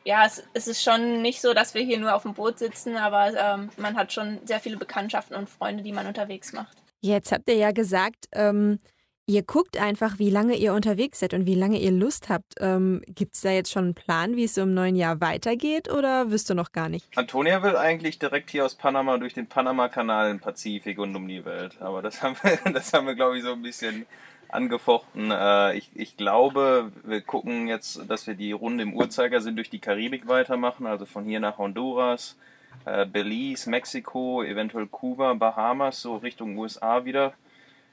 ja, 0.04 0.26
es, 0.26 0.42
es, 0.52 0.68
ist 0.68 0.82
schon 0.82 1.22
nicht 1.22 1.40
so, 1.40 1.54
dass 1.54 1.74
wir 1.74 1.82
hier 1.82 1.98
nur 1.98 2.14
auf 2.14 2.22
dem 2.22 2.34
Boot 2.34 2.58
sitzen, 2.58 2.96
aber 2.96 3.32
ähm, 3.36 3.70
man 3.76 3.96
hat 3.96 4.12
schon 4.12 4.38
sehr 4.44 4.60
viele 4.60 4.76
Bekanntschaften 4.76 5.36
und 5.36 5.48
Freunde, 5.48 5.82
die 5.82 5.92
man 5.92 6.06
unterwegs 6.06 6.52
macht. 6.52 6.76
Jetzt 7.00 7.32
habt 7.32 7.48
ihr 7.48 7.56
ja 7.56 7.72
gesagt, 7.72 8.26
ähm, 8.32 8.78
ihr 9.26 9.42
guckt 9.42 9.78
einfach, 9.78 10.18
wie 10.18 10.30
lange 10.30 10.54
ihr 10.56 10.74
unterwegs 10.74 11.20
seid 11.20 11.32
und 11.32 11.46
wie 11.46 11.54
lange 11.54 11.78
ihr 11.78 11.90
Lust 11.90 12.28
habt. 12.28 12.54
Ähm, 12.60 13.02
Gibt 13.06 13.36
es 13.36 13.40
da 13.40 13.50
jetzt 13.50 13.72
schon 13.72 13.84
einen 13.84 13.94
Plan, 13.94 14.36
wie 14.36 14.44
es 14.44 14.54
so 14.54 14.62
im 14.62 14.74
neuen 14.74 14.96
Jahr 14.96 15.20
weitergeht 15.20 15.90
oder 15.90 16.30
wirst 16.30 16.50
du 16.50 16.54
noch 16.54 16.72
gar 16.72 16.88
nicht? 16.88 17.06
Antonia 17.16 17.62
will 17.62 17.76
eigentlich 17.76 18.18
direkt 18.18 18.50
hier 18.50 18.64
aus 18.64 18.74
Panama 18.74 19.16
durch 19.18 19.34
den 19.34 19.46
Panama-Kanal 19.46 20.30
im 20.30 20.40
Pazifik 20.40 20.98
und 20.98 21.16
um 21.16 21.26
die 21.26 21.44
Welt. 21.44 21.80
Aber 21.80 22.02
das 22.02 22.22
haben 22.22 22.36
wir, 22.42 22.58
das 22.72 22.92
haben 22.92 23.06
wir 23.06 23.14
glaube 23.14 23.38
ich, 23.38 23.44
so 23.44 23.52
ein 23.52 23.62
bisschen 23.62 24.06
angefochten. 24.54 25.30
Äh, 25.30 25.76
ich, 25.76 25.90
ich 25.94 26.16
glaube, 26.16 26.92
wir 27.02 27.20
gucken 27.20 27.68
jetzt, 27.68 28.08
dass 28.08 28.26
wir 28.26 28.34
die 28.34 28.52
Runde 28.52 28.82
im 28.82 28.94
Uhrzeigersinn 28.94 29.56
durch 29.56 29.70
die 29.70 29.78
Karibik 29.78 30.28
weitermachen, 30.28 30.86
also 30.86 31.06
von 31.06 31.24
hier 31.24 31.40
nach 31.40 31.58
Honduras, 31.58 32.36
äh, 32.84 33.06
Belize, 33.06 33.68
Mexiko, 33.68 34.42
eventuell 34.42 34.86
Kuba, 34.86 35.34
Bahamas, 35.34 36.00
so 36.00 36.16
Richtung 36.16 36.56
USA 36.56 37.04
wieder. 37.04 37.34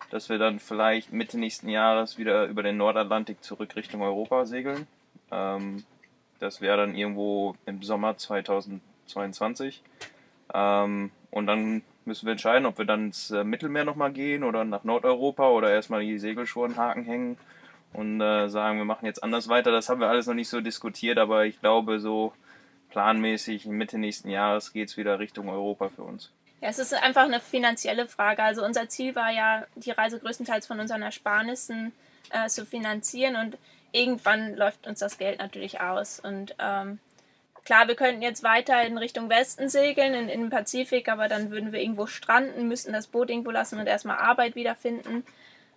Dass 0.09 0.29
wir 0.29 0.37
dann 0.37 0.59
vielleicht 0.59 1.13
Mitte 1.13 1.37
nächsten 1.39 1.69
Jahres 1.69 2.17
wieder 2.17 2.45
über 2.45 2.63
den 2.63 2.77
Nordatlantik 2.77 3.43
zurück 3.43 3.75
Richtung 3.75 4.01
Europa 4.01 4.45
segeln. 4.45 4.87
Ähm, 5.31 5.83
das 6.39 6.59
wäre 6.59 6.77
dann 6.77 6.95
irgendwo 6.95 7.55
im 7.65 7.81
Sommer 7.83 8.17
2022. 8.17 9.81
Ähm, 10.53 11.11
und 11.29 11.47
dann 11.47 11.83
müssen 12.05 12.25
wir 12.25 12.31
entscheiden, 12.31 12.65
ob 12.65 12.77
wir 12.77 12.85
dann 12.85 13.07
ins 13.07 13.31
äh, 13.31 13.43
Mittelmeer 13.43 13.85
nochmal 13.85 14.11
gehen 14.11 14.43
oder 14.43 14.63
nach 14.63 14.83
Nordeuropa 14.83 15.49
oder 15.49 15.71
erstmal 15.71 16.01
die 16.01 16.19
Segelschuhe 16.19 16.75
Haken 16.75 17.37
und 17.93 18.21
äh, 18.21 18.47
sagen, 18.47 18.77
wir 18.77 18.85
machen 18.85 19.05
jetzt 19.05 19.23
anders 19.23 19.47
weiter. 19.49 19.71
Das 19.71 19.89
haben 19.89 19.99
wir 19.99 20.09
alles 20.09 20.27
noch 20.27 20.33
nicht 20.33 20.49
so 20.49 20.61
diskutiert, 20.61 21.17
aber 21.17 21.45
ich 21.45 21.59
glaube, 21.59 21.99
so 21.99 22.33
planmäßig 22.89 23.65
Mitte 23.65 23.97
nächsten 23.97 24.29
Jahres 24.29 24.73
geht 24.73 24.89
es 24.89 24.97
wieder 24.97 25.19
Richtung 25.19 25.49
Europa 25.49 25.89
für 25.89 26.03
uns. 26.03 26.31
Ja, 26.61 26.69
es 26.69 26.77
ist 26.77 26.93
einfach 26.93 27.23
eine 27.23 27.39
finanzielle 27.39 28.07
Frage. 28.07 28.43
Also 28.43 28.63
unser 28.63 28.87
Ziel 28.87 29.15
war 29.15 29.31
ja, 29.31 29.65
die 29.75 29.91
Reise 29.91 30.19
größtenteils 30.19 30.67
von 30.67 30.79
unseren 30.79 31.01
Ersparnissen 31.01 31.91
äh, 32.29 32.47
zu 32.47 32.65
finanzieren 32.65 33.35
und 33.35 33.57
irgendwann 33.91 34.55
läuft 34.55 34.85
uns 34.87 34.99
das 34.99 35.17
Geld 35.17 35.39
natürlich 35.39 35.81
aus. 35.81 36.19
Und 36.19 36.55
ähm, 36.59 36.99
klar, 37.65 37.87
wir 37.87 37.95
könnten 37.95 38.21
jetzt 38.21 38.43
weiter 38.43 38.83
in 38.83 38.97
Richtung 38.97 39.29
Westen 39.29 39.69
segeln, 39.69 40.13
in, 40.13 40.29
in 40.29 40.41
den 40.41 40.49
Pazifik, 40.49 41.09
aber 41.09 41.27
dann 41.27 41.51
würden 41.51 41.71
wir 41.71 41.81
irgendwo 41.81 42.07
stranden, 42.07 42.67
müssten 42.67 42.93
das 42.93 43.07
Boot 43.07 43.29
irgendwo 43.29 43.51
lassen 43.51 43.79
und 43.79 43.87
erstmal 43.87 44.17
Arbeit 44.17 44.55
wiederfinden. 44.55 45.23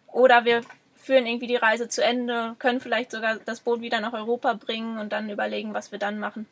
Oder 0.08 0.44
wir 0.44 0.62
führen 0.94 1.26
irgendwie 1.26 1.46
die 1.46 1.56
Reise 1.56 1.88
zu 1.88 2.02
Ende, 2.02 2.56
können 2.58 2.80
vielleicht 2.80 3.10
sogar 3.10 3.36
das 3.44 3.60
Boot 3.60 3.80
wieder 3.80 4.00
nach 4.00 4.12
Europa 4.12 4.54
bringen 4.54 4.98
und 4.98 5.12
dann 5.12 5.28
überlegen, 5.28 5.74
was 5.74 5.92
wir 5.92 5.98
dann 5.98 6.18
machen. 6.18 6.46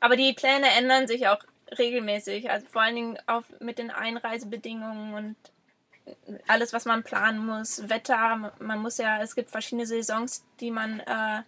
Aber 0.00 0.16
die 0.16 0.32
Pläne 0.32 0.68
ändern 0.76 1.06
sich 1.06 1.28
auch 1.28 1.40
regelmäßig, 1.76 2.50
also 2.50 2.66
vor 2.68 2.82
allen 2.82 2.94
Dingen 2.94 3.18
auch 3.26 3.42
mit 3.60 3.78
den 3.78 3.90
Einreisebedingungen 3.90 5.14
und 5.14 5.36
alles, 6.46 6.72
was 6.72 6.86
man 6.86 7.02
planen 7.02 7.44
muss, 7.44 7.88
Wetter, 7.88 8.52
man 8.58 8.78
muss 8.80 8.96
ja, 8.98 9.22
es 9.22 9.34
gibt 9.34 9.50
verschiedene 9.50 9.86
Saisons, 9.86 10.44
die 10.60 10.70
man, 10.70 11.00
äh, 11.00 11.42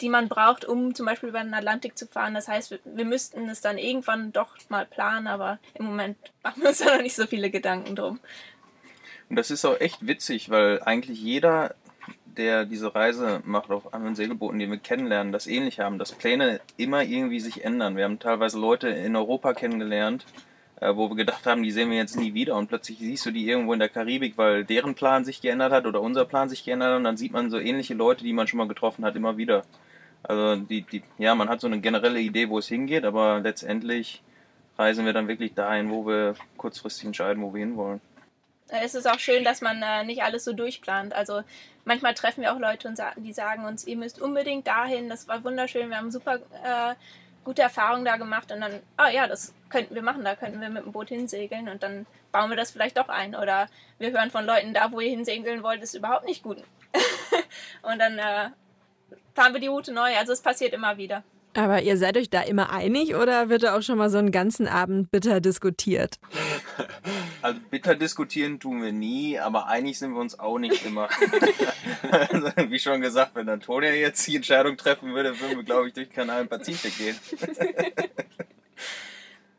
die 0.00 0.08
man 0.08 0.28
braucht, 0.28 0.64
um 0.64 0.94
zum 0.94 1.06
Beispiel 1.06 1.28
über 1.28 1.42
den 1.42 1.54
Atlantik 1.54 1.96
zu 1.96 2.06
fahren. 2.06 2.34
Das 2.34 2.48
heißt, 2.48 2.70
wir, 2.70 2.78
wir 2.84 3.04
müssten 3.04 3.48
es 3.48 3.60
dann 3.60 3.78
irgendwann 3.78 4.32
doch 4.32 4.56
mal 4.68 4.86
planen, 4.86 5.26
aber 5.26 5.58
im 5.74 5.86
Moment 5.86 6.16
machen 6.42 6.62
wir 6.62 6.68
uns 6.70 6.78
da 6.78 6.96
noch 6.96 7.02
nicht 7.02 7.16
so 7.16 7.26
viele 7.26 7.50
Gedanken 7.50 7.96
drum. 7.96 8.20
Und 9.30 9.36
das 9.36 9.50
ist 9.50 9.64
auch 9.64 9.80
echt 9.80 10.06
witzig, 10.06 10.50
weil 10.50 10.82
eigentlich 10.82 11.20
jeder, 11.20 11.74
der 12.24 12.66
diese 12.66 12.94
Reise 12.94 13.40
macht 13.44 13.70
auf 13.70 13.94
anderen 13.94 14.14
Segelbooten, 14.14 14.58
die 14.58 14.68
wir 14.68 14.76
kennenlernen, 14.78 15.32
das 15.32 15.46
ähnlich 15.46 15.80
haben, 15.80 15.98
dass 15.98 16.12
Pläne 16.12 16.60
immer 16.76 17.02
irgendwie 17.02 17.40
sich 17.40 17.64
ändern. 17.64 17.96
Wir 17.96 18.04
haben 18.04 18.18
teilweise 18.18 18.58
Leute 18.58 18.88
in 18.88 19.16
Europa 19.16 19.54
kennengelernt, 19.54 20.26
äh, 20.80 20.94
wo 20.94 21.08
wir 21.08 21.16
gedacht 21.16 21.46
haben, 21.46 21.62
die 21.62 21.70
sehen 21.70 21.90
wir 21.90 21.96
jetzt 21.96 22.16
nie 22.16 22.34
wieder 22.34 22.56
und 22.56 22.68
plötzlich 22.68 22.98
siehst 22.98 23.26
du 23.26 23.30
die 23.30 23.48
irgendwo 23.48 23.72
in 23.72 23.78
der 23.78 23.88
Karibik, 23.88 24.36
weil 24.36 24.64
deren 24.64 24.94
Plan 24.94 25.24
sich 25.24 25.40
geändert 25.40 25.72
hat 25.72 25.86
oder 25.86 26.00
unser 26.00 26.24
Plan 26.24 26.48
sich 26.48 26.64
geändert 26.64 26.90
hat 26.90 26.96
und 26.98 27.04
dann 27.04 27.16
sieht 27.16 27.32
man 27.32 27.50
so 27.50 27.58
ähnliche 27.58 27.94
Leute, 27.94 28.24
die 28.24 28.32
man 28.32 28.46
schon 28.46 28.58
mal 28.58 28.68
getroffen 28.68 29.04
hat, 29.04 29.16
immer 29.16 29.36
wieder. 29.36 29.64
Also 30.22 30.56
die, 30.56 30.82
die, 30.82 31.02
ja, 31.18 31.34
man 31.34 31.48
hat 31.48 31.60
so 31.60 31.66
eine 31.66 31.80
generelle 31.80 32.20
Idee, 32.20 32.48
wo 32.48 32.58
es 32.58 32.68
hingeht, 32.68 33.04
aber 33.04 33.40
letztendlich 33.40 34.22
reisen 34.78 35.04
wir 35.04 35.12
dann 35.12 35.28
wirklich 35.28 35.54
dahin, 35.54 35.90
wo 35.90 36.06
wir 36.06 36.34
kurzfristig 36.56 37.06
entscheiden, 37.06 37.42
wo 37.42 37.52
wir 37.52 37.60
hinwollen 37.60 38.00
es 38.82 38.94
ist 38.94 39.08
auch 39.08 39.18
schön, 39.18 39.44
dass 39.44 39.60
man 39.60 39.82
äh, 39.82 40.04
nicht 40.04 40.22
alles 40.22 40.44
so 40.44 40.52
durchplant. 40.52 41.12
Also 41.12 41.42
manchmal 41.84 42.14
treffen 42.14 42.42
wir 42.42 42.52
auch 42.52 42.58
Leute, 42.58 42.88
und 42.88 42.98
die 43.16 43.32
sagen 43.32 43.64
uns, 43.64 43.86
ihr 43.86 43.96
müsst 43.96 44.20
unbedingt 44.20 44.66
dahin. 44.66 45.08
Das 45.08 45.28
war 45.28 45.44
wunderschön. 45.44 45.90
Wir 45.90 45.98
haben 45.98 46.10
super 46.10 46.36
äh, 46.36 46.94
gute 47.44 47.62
Erfahrungen 47.62 48.04
da 48.04 48.16
gemacht. 48.16 48.50
Und 48.52 48.60
dann, 48.60 48.80
ah 48.96 49.10
ja, 49.10 49.26
das 49.26 49.54
könnten 49.68 49.94
wir 49.94 50.02
machen. 50.02 50.24
Da 50.24 50.34
könnten 50.34 50.60
wir 50.60 50.70
mit 50.70 50.84
dem 50.84 50.92
Boot 50.92 51.08
hinsegeln. 51.08 51.68
Und 51.68 51.82
dann 51.82 52.06
bauen 52.32 52.50
wir 52.50 52.56
das 52.56 52.70
vielleicht 52.70 52.96
doch 52.96 53.08
ein. 53.08 53.34
Oder 53.34 53.68
wir 53.98 54.12
hören 54.12 54.30
von 54.30 54.44
Leuten, 54.44 54.74
da 54.74 54.90
wo 54.92 55.00
ihr 55.00 55.10
hinsegeln 55.10 55.62
wollt, 55.62 55.82
ist 55.82 55.94
überhaupt 55.94 56.26
nicht 56.26 56.42
gut. 56.42 56.58
und 57.82 57.98
dann 57.98 58.18
äh, 58.18 58.50
planen 59.34 59.54
wir 59.54 59.60
die 59.60 59.68
Route 59.68 59.92
neu. 59.92 60.16
Also 60.16 60.32
es 60.32 60.40
passiert 60.40 60.72
immer 60.72 60.96
wieder. 60.96 61.22
Aber 61.56 61.82
ihr 61.82 61.96
seid 61.96 62.16
euch 62.16 62.30
da 62.30 62.42
immer 62.42 62.70
einig 62.70 63.14
oder 63.14 63.48
wird 63.48 63.62
da 63.62 63.76
auch 63.76 63.82
schon 63.82 63.96
mal 63.96 64.10
so 64.10 64.18
einen 64.18 64.32
ganzen 64.32 64.66
Abend 64.66 65.12
bitter 65.12 65.40
diskutiert? 65.40 66.18
Also 67.44 67.60
bitter 67.68 67.94
diskutieren 67.94 68.58
tun 68.58 68.82
wir 68.82 68.90
nie, 68.90 69.38
aber 69.38 69.66
einig 69.66 69.98
sind 69.98 70.14
wir 70.14 70.20
uns 70.22 70.38
auch 70.40 70.58
nicht 70.58 70.86
immer. 70.86 71.10
also, 72.10 72.50
wie 72.70 72.78
schon 72.78 73.02
gesagt, 73.02 73.34
wenn 73.34 73.46
Antonia 73.50 73.90
jetzt 73.90 74.26
die 74.26 74.36
Entscheidung 74.36 74.78
treffen 74.78 75.12
würde, 75.12 75.38
würden 75.38 75.58
wir, 75.58 75.62
glaube 75.62 75.88
ich, 75.88 75.92
durch 75.92 76.08
Kanal 76.08 76.46
Pazifik 76.46 76.96
gehen. 76.96 77.18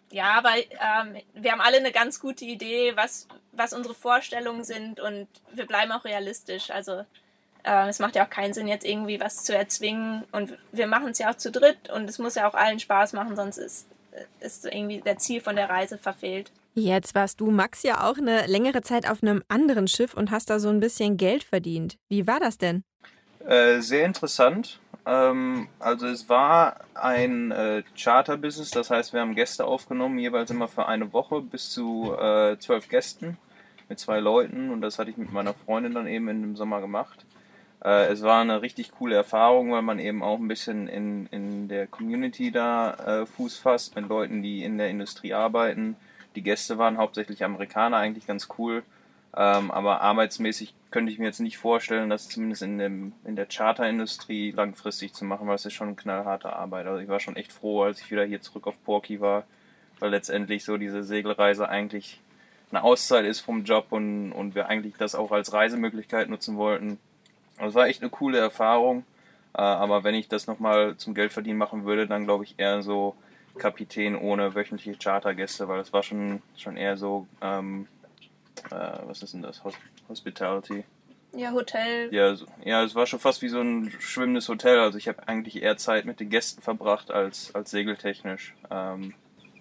ja, 0.10 0.32
aber 0.32 0.56
ähm, 0.58 1.22
wir 1.36 1.51
haben 1.51 1.62
alle 1.62 1.77
eine 1.77 1.92
ganz 1.92 2.20
gute 2.20 2.44
Idee, 2.46 2.94
was, 2.96 3.27
was 3.51 3.72
unsere 3.72 3.94
Vorstellungen 3.94 4.63
sind 4.63 5.00
und 5.00 5.27
wir 5.54 5.68
bleiben 5.68 5.92
auch 5.92 6.06
realistisch. 6.06 6.72
Also 6.72 7.06
äh, 7.62 7.88
es 7.88 8.00
macht 8.00 8.15
ja 8.15 8.25
auch 8.25 8.32
keinen 8.32 8.56
Sinn, 8.56 8.68
jetzt 8.68 8.84
irgendwie 8.84 9.20
was 9.20 9.44
zu 9.44 9.56
erzwingen. 9.56 10.24
Und 10.32 10.58
wir 10.72 10.88
machen 10.88 11.10
es 11.10 11.20
ja 11.20 11.30
auch 11.30 11.38
zu 11.38 11.51
dritt 11.51 11.92
und 11.92 12.10
es 12.10 12.18
muss 12.18 12.34
ja 12.34 12.50
auch 12.50 12.56
allen 12.56 12.80
Spaß 12.80 13.13
machen, 13.13 13.36
sonst 13.36 13.60
ist, 13.60 13.86
ist 14.39 14.65
irgendwie 14.65 15.01
der 15.01 15.20
Ziel 15.20 15.39
von 15.39 15.56
der 15.56 15.70
Reise 15.70 16.00
verfehlt. 16.00 16.51
Jetzt 16.77 17.15
warst 17.15 17.39
du, 17.39 17.51
Max, 17.51 17.84
ja 17.84 18.03
auch 18.03 18.17
eine 18.17 18.48
längere 18.48 18.82
Zeit 18.82 19.10
auf 19.10 19.24
einem 19.24 19.41
anderen 19.48 19.88
Schiff 19.88 20.13
und 20.13 20.29
hast 20.29 20.50
da 20.50 20.60
so 20.60 20.67
ein 20.67 20.82
bisschen 20.82 21.15
Geld 21.15 21.46
verdient. 21.46 21.98
Wie 22.10 22.27
war 22.27 22.41
das 22.41 22.58
denn? 22.58 22.84
Äh, 23.48 23.79
sehr 23.79 24.05
interessant. 24.05 24.82
Ähm, 25.05 25.70
also 25.79 26.05
es 26.08 26.27
war 26.27 26.82
ein 26.94 27.51
äh, 27.51 27.84
Charter-Business, 27.98 28.72
das 28.72 28.89
heißt, 28.89 29.13
wir 29.13 29.22
haben 29.22 29.36
Gäste 29.36 29.63
aufgenommen, 29.63 30.20
jeweils 30.20 30.51
immer 30.51 30.67
für 30.67 30.86
eine 30.88 31.13
Woche 31.13 31.41
bis 31.41 31.70
zu 31.70 32.13
äh, 32.20 32.58
zwölf 32.60 32.89
Gästen 32.89 33.38
mit 33.88 33.98
zwei 33.98 34.20
Leuten 34.20 34.70
und 34.70 34.82
das 34.82 35.00
hatte 35.00 35.12
ich 35.12 35.17
mit 35.17 35.32
meiner 35.32 35.53
Freundin 35.53 35.94
dann 35.94 36.08
eben 36.08 36.27
in 36.27 36.41
dem 36.41 36.55
Sommer 36.58 36.82
gemacht. 36.82 37.25
Äh, 37.86 38.08
es 38.08 38.22
war 38.24 38.41
eine 38.41 38.62
richtig 38.62 38.91
coole 38.91 39.15
Erfahrung, 39.15 39.72
weil 39.72 39.84
man 39.84 40.00
eben 40.00 40.24
auch 40.24 40.39
ein 40.39 40.50
bisschen 40.50 40.89
in, 40.89 41.27
in 41.27 41.70
der 41.70 41.88
Community 41.88 42.51
da 42.51 43.22
äh, 43.22 43.25
Fuß 43.25 43.60
fasst 43.60 43.96
mit 43.96 44.10
Leuten, 44.10 44.41
die 44.41 44.63
in 44.63 44.77
der 44.77 44.89
Industrie 44.89 45.34
arbeiten. 45.34 45.96
Die 46.36 46.44
Gäste 46.44 46.77
waren 46.77 46.98
hauptsächlich 46.98 47.44
Amerikaner, 47.44 47.98
eigentlich 47.98 48.27
ganz 48.27 48.48
cool. 48.58 48.84
Ähm, 49.38 49.70
aber 49.72 50.01
arbeitsmäßig 50.01 50.74
könnte 50.92 51.12
ich 51.12 51.20
mir 51.20 51.25
jetzt 51.25 51.42
nicht 51.42 51.58
vorstellen, 51.58 52.10
das 52.10 52.30
zumindest 52.30 52.62
in, 52.62 52.77
dem, 52.77 53.13
in 53.25 53.36
der 53.36 53.48
Charterindustrie 53.48 54.51
langfristig 54.51 55.13
zu 55.13 55.25
machen, 55.25 55.48
weil 55.48 55.56
es 55.56 55.65
ist 55.65 55.74
schon 55.74 55.98
knallharte 55.98 56.54
Arbeit. 56.54 56.88
Also 56.88 57.01
ich 57.01 57.10
war 57.10 57.20
schon 57.20 57.36
echt 57.36 57.51
froh, 57.51 57.84
als 57.84 58.00
ich 58.00 58.10
wieder 58.12 58.24
hier 58.24 58.42
zurück 58.42 58.65
auf 58.68 58.82
Porky 58.86 59.20
war, 59.20 59.44
weil 60.00 60.12
letztendlich 60.12 60.63
so 60.63 60.77
diese 60.77 61.04
Segelreise 61.04 61.68
eigentlich 61.68 62.22
eine 62.72 62.84
Auszeit 62.84 63.25
ist 63.25 63.42
vom 63.42 63.65
Job 63.65 63.88
und, 63.89 64.32
und 64.32 64.56
wir 64.56 64.68
eigentlich 64.68 64.96
das 64.98 65.15
auch 65.15 65.32
als 65.32 65.51
Reisemöglichkeit 65.51 66.30
nutzen 66.30 66.56
wollten. 66.56 66.98
Das 67.60 67.74
war 67.74 67.88
echt 67.88 68.01
eine 68.01 68.10
coole 68.10 68.38
Erfahrung. 68.38 69.04
Äh, 69.54 69.62
aber 69.62 70.04
wenn 70.04 70.15
ich 70.15 70.30
das 70.30 70.48
nochmal 70.48 70.96
zum 70.98 71.13
Geldverdienen 71.13 71.58
machen 71.58 71.86
würde, 71.86 72.08
dann 72.08 72.25
glaube 72.25 72.46
ich 72.46 72.56
eher 72.58 72.82
so 72.82 73.15
Kapitän 73.57 74.15
ohne 74.15 74.55
wöchentliche 74.55 74.97
Chartergäste, 74.97 75.67
weil 75.67 75.79
das 75.79 75.93
war 75.93 76.03
schon, 76.03 76.41
schon 76.55 76.77
eher 76.77 76.97
so, 76.97 77.27
ähm, 77.41 77.88
äh, 78.71 78.97
was 79.05 79.24
ist 79.24 79.33
denn 79.33 79.41
das? 79.41 79.62
Hospitality. 80.07 80.83
Ja, 81.33 81.51
Hotel. 81.51 82.13
Ja, 82.13 82.35
so, 82.35 82.45
ja, 82.63 82.83
es 82.83 82.95
war 82.95 83.05
schon 83.05 83.19
fast 83.19 83.41
wie 83.41 83.50
so 83.50 83.59
ein 83.59 83.91
schwimmendes 84.00 84.47
Hotel. 84.47 84.79
Also 84.79 84.97
ich 84.97 85.07
habe 85.07 85.27
eigentlich 85.27 85.62
eher 85.62 85.77
Zeit 85.77 86.05
mit 86.05 86.19
den 86.19 86.29
Gästen 86.29 86.62
verbracht 86.62 87.12
als, 87.12 87.53
als 87.53 87.71
segeltechnisch. 87.71 88.53
Ähm, 88.71 89.13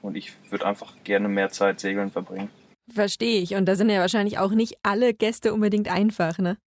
und 0.02 0.16
ich 0.16 0.32
würde 0.50 0.66
einfach 0.66 0.92
gerne 1.02 1.28
mehr 1.28 1.50
Zeit 1.50 1.80
segeln 1.80 2.10
verbringen. 2.10 2.50
Verstehe 2.92 3.40
ich. 3.40 3.54
Und 3.54 3.64
da 3.66 3.76
sind 3.76 3.88
ja 3.88 4.00
wahrscheinlich 4.00 4.38
auch 4.38 4.50
nicht 4.50 4.78
alle 4.82 5.14
Gäste 5.14 5.54
unbedingt 5.54 5.88
einfach, 5.88 6.36
ne? 6.38 6.58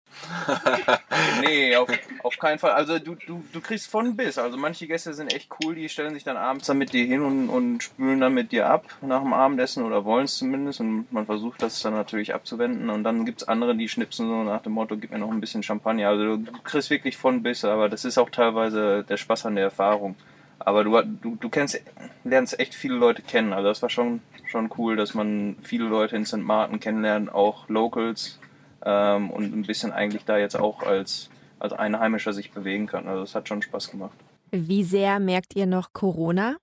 nee, 1.42 1.76
auf, 1.76 1.90
auf 2.24 2.38
keinen 2.40 2.58
Fall. 2.58 2.72
Also 2.72 2.98
du, 2.98 3.16
du, 3.16 3.44
du 3.54 3.62
kriegst 3.62 3.88
von 3.88 4.16
bis. 4.16 4.40
Also 4.40 4.58
manche 4.58 4.88
Gäste 4.88 5.14
sind 5.14 5.32
echt 5.32 5.50
cool, 5.62 5.76
die 5.76 5.90
stellen 5.90 6.16
sich 6.16 6.24
dann 6.24 6.38
abends 6.38 6.66
dann 6.66 6.80
mit 6.80 6.92
dir 6.92 7.06
hin 7.06 7.22
und, 7.22 7.50
und 7.50 7.84
spülen 7.84 8.20
dann 8.20 8.34
mit 8.34 8.52
dir 8.52 8.68
ab 8.68 8.86
nach 9.02 9.22
dem 9.22 9.34
Abendessen 9.34 9.84
oder 9.84 10.06
wollen 10.06 10.26
es 10.26 10.38
zumindest. 10.38 10.80
Und 10.80 11.12
man 11.12 11.28
versucht 11.28 11.62
das 11.62 11.82
dann 11.82 11.94
natürlich 11.94 12.34
abzuwenden. 12.34 12.90
Und 12.90 13.04
dann 13.04 13.26
gibt 13.26 13.44
es 13.44 13.48
andere, 13.48 13.76
die 13.76 13.88
schnipsen 13.88 14.28
so 14.28 14.44
nach 14.44 14.64
dem 14.64 14.74
Motto, 14.74 14.98
gib 14.98 15.12
mir 15.12 15.20
noch 15.20 15.32
ein 15.32 15.42
bisschen 15.42 15.62
Champagner. 15.62 16.10
Also 16.10 16.38
du 16.38 16.52
kriegst 16.64 16.90
wirklich 16.90 17.16
von 17.16 17.44
bis, 17.44 17.64
aber 17.64 17.90
das 17.90 18.06
ist 18.06 18.18
auch 18.18 18.32
teilweise 18.32 19.04
der 19.08 19.18
Spaß 19.18 19.46
an 19.46 19.56
der 19.56 19.66
Erfahrung. 19.66 20.16
Aber 20.60 20.84
du, 20.84 21.02
du, 21.02 21.36
du 21.36 21.50
kennst, 21.50 21.82
lernst 22.24 22.60
echt 22.60 22.74
viele 22.74 22.96
Leute 22.96 23.22
kennen. 23.22 23.54
Also 23.54 23.70
das 23.70 23.82
war 23.82 23.90
schon, 23.90 24.22
schon 24.48 24.70
cool, 24.78 24.96
dass 24.96 25.14
man 25.14 25.58
viele 25.62 25.86
Leute 25.86 26.16
in 26.16 26.26
St. 26.26 26.38
Martin 26.38 26.80
kennenlernt, 26.80 27.34
auch 27.34 27.70
Locals 27.70 28.40
ähm, 28.86 29.30
und 29.30 29.56
ein 29.56 29.64
bisschen 29.64 29.92
eigentlich 29.92 30.26
da 30.26 30.38
jetzt 30.38 30.56
auch 30.56 30.84
als, 30.84 31.30
als 31.60 31.74
Einheimischer 31.74 32.34
sich 32.34 32.52
bewegen 32.52 32.88
kann. 32.88 33.08
Also 33.08 33.22
das 33.22 33.36
hat 33.36 33.48
schon 33.48 33.62
Spaß 33.62 33.92
gemacht. 33.92 34.18
Wie 34.52 34.84
sehr 34.84 35.20
merkt 35.20 35.56
ihr 35.56 35.66
noch 35.66 35.94
Corona? 35.94 36.58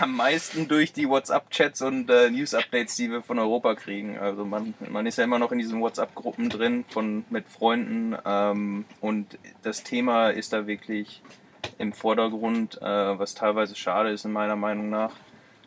Am 0.00 0.16
meisten 0.16 0.68
durch 0.68 0.92
die 0.92 1.08
WhatsApp-Chats 1.08 1.80
und 1.82 2.10
äh, 2.10 2.28
News-Updates, 2.30 2.96
die 2.96 3.10
wir 3.10 3.22
von 3.22 3.38
Europa 3.38 3.74
kriegen. 3.74 4.18
Also 4.18 4.44
man, 4.44 4.74
man 4.90 5.06
ist 5.06 5.16
ja 5.16 5.24
immer 5.24 5.38
noch 5.38 5.52
in 5.52 5.58
diesen 5.58 5.80
WhatsApp-Gruppen 5.80 6.50
drin 6.50 6.84
von 6.88 7.24
mit 7.30 7.48
Freunden 7.48 8.14
ähm, 8.26 8.84
und 9.00 9.38
das 9.62 9.82
Thema 9.82 10.28
ist 10.28 10.52
da 10.52 10.66
wirklich 10.66 11.22
im 11.78 11.92
Vordergrund, 11.92 12.80
äh, 12.80 13.18
was 13.18 13.34
teilweise 13.34 13.74
schade 13.76 14.10
ist 14.10 14.24
in 14.24 14.32
meiner 14.32 14.56
Meinung 14.56 14.90
nach, 14.90 15.12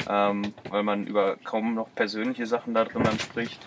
ähm, 0.09 0.53
weil 0.69 0.83
man 0.83 1.07
über 1.07 1.37
kaum 1.43 1.73
noch 1.73 1.93
persönliche 1.95 2.45
Sachen 2.45 2.73
da 2.73 2.85
drin 2.85 3.03
spricht. 3.19 3.65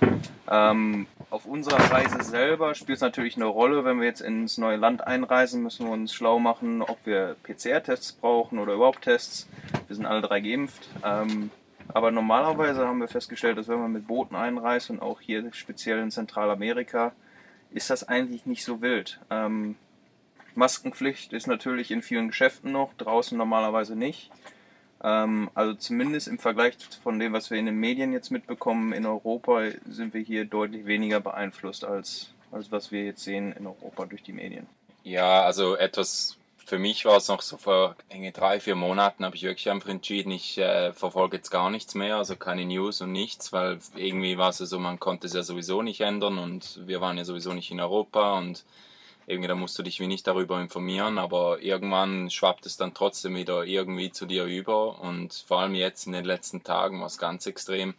Ähm, 0.51 1.07
auf 1.31 1.45
unserer 1.45 1.79
Reise 1.93 2.23
selber 2.23 2.75
spielt 2.75 2.97
es 2.97 3.03
natürlich 3.03 3.37
eine 3.37 3.47
Rolle, 3.47 3.85
wenn 3.85 4.01
wir 4.01 4.07
jetzt 4.07 4.21
ins 4.21 4.59
neue 4.59 4.77
Land 4.77 5.07
einreisen, 5.07 5.63
müssen 5.63 5.87
wir 5.87 5.93
uns 5.93 6.13
schlau 6.13 6.39
machen, 6.39 6.83
ob 6.83 6.99
wir 7.05 7.37
PCR-Tests 7.43 8.13
brauchen 8.13 8.59
oder 8.59 8.75
überhaupt 8.75 9.03
Tests. 9.03 9.49
Wir 9.87 9.97
sind 9.97 10.07
alle 10.07 10.23
drei 10.23 10.41
geimpft. 10.41 10.89
Ähm, 11.05 11.51
aber 11.93 12.11
normalerweise 12.11 12.87
haben 12.87 13.01
wir 13.01 13.09
festgestellt, 13.09 13.59
dass 13.59 13.69
wenn 13.69 13.81
man 13.81 13.93
mit 13.93 14.07
Booten 14.07 14.37
einreist 14.37 14.91
und 14.91 15.01
auch 15.01 15.21
hier 15.21 15.51
speziell 15.53 15.99
in 15.99 16.11
Zentralamerika, 16.11 17.13
ist 17.71 17.91
das 17.91 18.07
eigentlich 18.09 18.47
nicht 18.47 18.65
so 18.65 18.83
wild. 18.83 19.21
Ähm, 19.31 19.77
Maskenpflicht 20.59 21.33
ist 21.33 21.47
natürlich 21.47 21.91
in 21.91 22.03
vielen 22.03 22.29
Geschäften 22.29 22.73
noch, 22.73 22.93
draußen 22.95 23.39
normalerweise 23.39 23.97
nicht. 23.97 24.31
Ähm, 25.03 25.51
also 25.55 25.75
zumindest 25.75 26.29
im 26.29 26.39
Vergleich 26.39 26.77
von 27.03 27.19
dem, 27.19 27.33
was 27.33 27.51
wir 27.51 27.59
in 27.59 27.67
den 27.67 27.77
Medien 27.77 28.13
jetzt 28.13 28.31
mitbekommen, 28.31 28.93
in 28.93 29.07
Europa 29.07 29.63
sind 29.89 30.13
wir 30.13 30.21
hier 30.21 30.45
deutlich 30.45 30.87
weniger 30.87 31.21
beeinflusst 31.21 31.85
als, 31.85 32.35
als 32.51 32.71
was 32.73 32.91
wir 32.93 33.05
jetzt 33.05 33.23
sehen 33.23 33.53
in 33.53 33.67
Europa 33.67 34.07
durch 34.07 34.23
die 34.23 34.33
Medien. 34.33 34.67
Ja, 35.05 35.43
also 35.43 35.77
etwas 35.77 36.37
für 36.69 36.79
mich 36.79 37.07
war 37.07 37.17
es 37.17 37.29
noch 37.29 37.41
so 37.41 37.57
vor 37.57 37.97
drei, 38.35 38.61
vier 38.61 38.75
Monaten, 38.75 39.25
habe 39.25 39.35
ich 39.35 39.43
wirklich 39.43 39.71
einfach 39.71 39.89
entschieden, 39.89 40.31
ich 40.33 40.59
äh, 40.59 40.93
verfolge 40.93 41.39
jetzt 41.39 41.49
gar 41.51 41.71
nichts 41.71 41.95
mehr, 41.95 42.17
also 42.17 42.37
keine 42.37 42.67
News 42.67 43.01
und 43.01 43.11
nichts, 43.11 43.55
weil 43.55 43.79
irgendwie 43.97 44.37
war 44.37 44.51
es 44.51 44.59
so, 44.59 44.79
man 44.79 45.01
konnte 45.01 45.29
es 45.29 45.33
ja 45.33 45.43
sowieso 45.43 45.81
nicht 45.81 46.03
ändern 46.03 46.37
und 46.37 46.87
wir 46.87 47.01
waren 47.01 47.17
ja 47.17 47.25
sowieso 47.25 47.55
nicht 47.55 47.71
in 47.71 47.81
Europa 47.81 48.37
und 48.37 48.67
irgendwie 49.29 49.49
da 49.49 49.55
musst 49.55 49.79
du 49.79 49.83
dich 49.83 50.01
wie 50.01 50.07
nicht 50.07 50.27
darüber 50.27 50.61
informieren, 50.61 51.19
aber 51.19 51.61
irgendwann 51.61 52.31
schwappt 52.31 52.67
es 52.67 52.77
dann 52.77 52.95
trotzdem 52.95 53.37
wieder 53.37 53.65
irgendwie 53.65 54.11
zu 54.11 54.27
dir 54.27 54.45
über 54.45 55.01
und 55.01 55.45
vor 55.47 55.61
allem 55.61 55.75
jetzt 55.75 56.07
in 56.07 56.13
den 56.13 56.25
letzten 56.25 56.65
Tagen 56.65 57.01
war 57.01 57.07
es 57.07 57.19
ganz 57.19 57.47
extrem, 57.47 57.95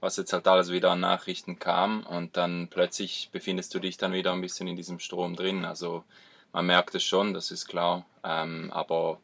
was 0.00 0.16
jetzt 0.16 0.32
halt 0.32 0.46
alles 0.48 0.70
wieder 0.70 0.90
an 0.90 1.00
Nachrichten 1.00 1.58
kam 1.58 2.04
und 2.04 2.36
dann 2.36 2.68
plötzlich 2.68 3.30
befindest 3.32 3.74
du 3.74 3.78
dich 3.78 3.96
dann 3.96 4.12
wieder 4.12 4.32
ein 4.32 4.40
bisschen 4.40 4.66
in 4.66 4.76
diesem 4.76 4.98
Strom 4.98 5.36
drin, 5.36 5.64
also 5.64 6.04
man 6.54 6.66
merkt 6.66 6.94
es 6.94 7.02
schon, 7.02 7.34
das 7.34 7.50
ist 7.50 7.66
klar. 7.66 8.06
Ähm, 8.22 8.70
aber 8.72 9.18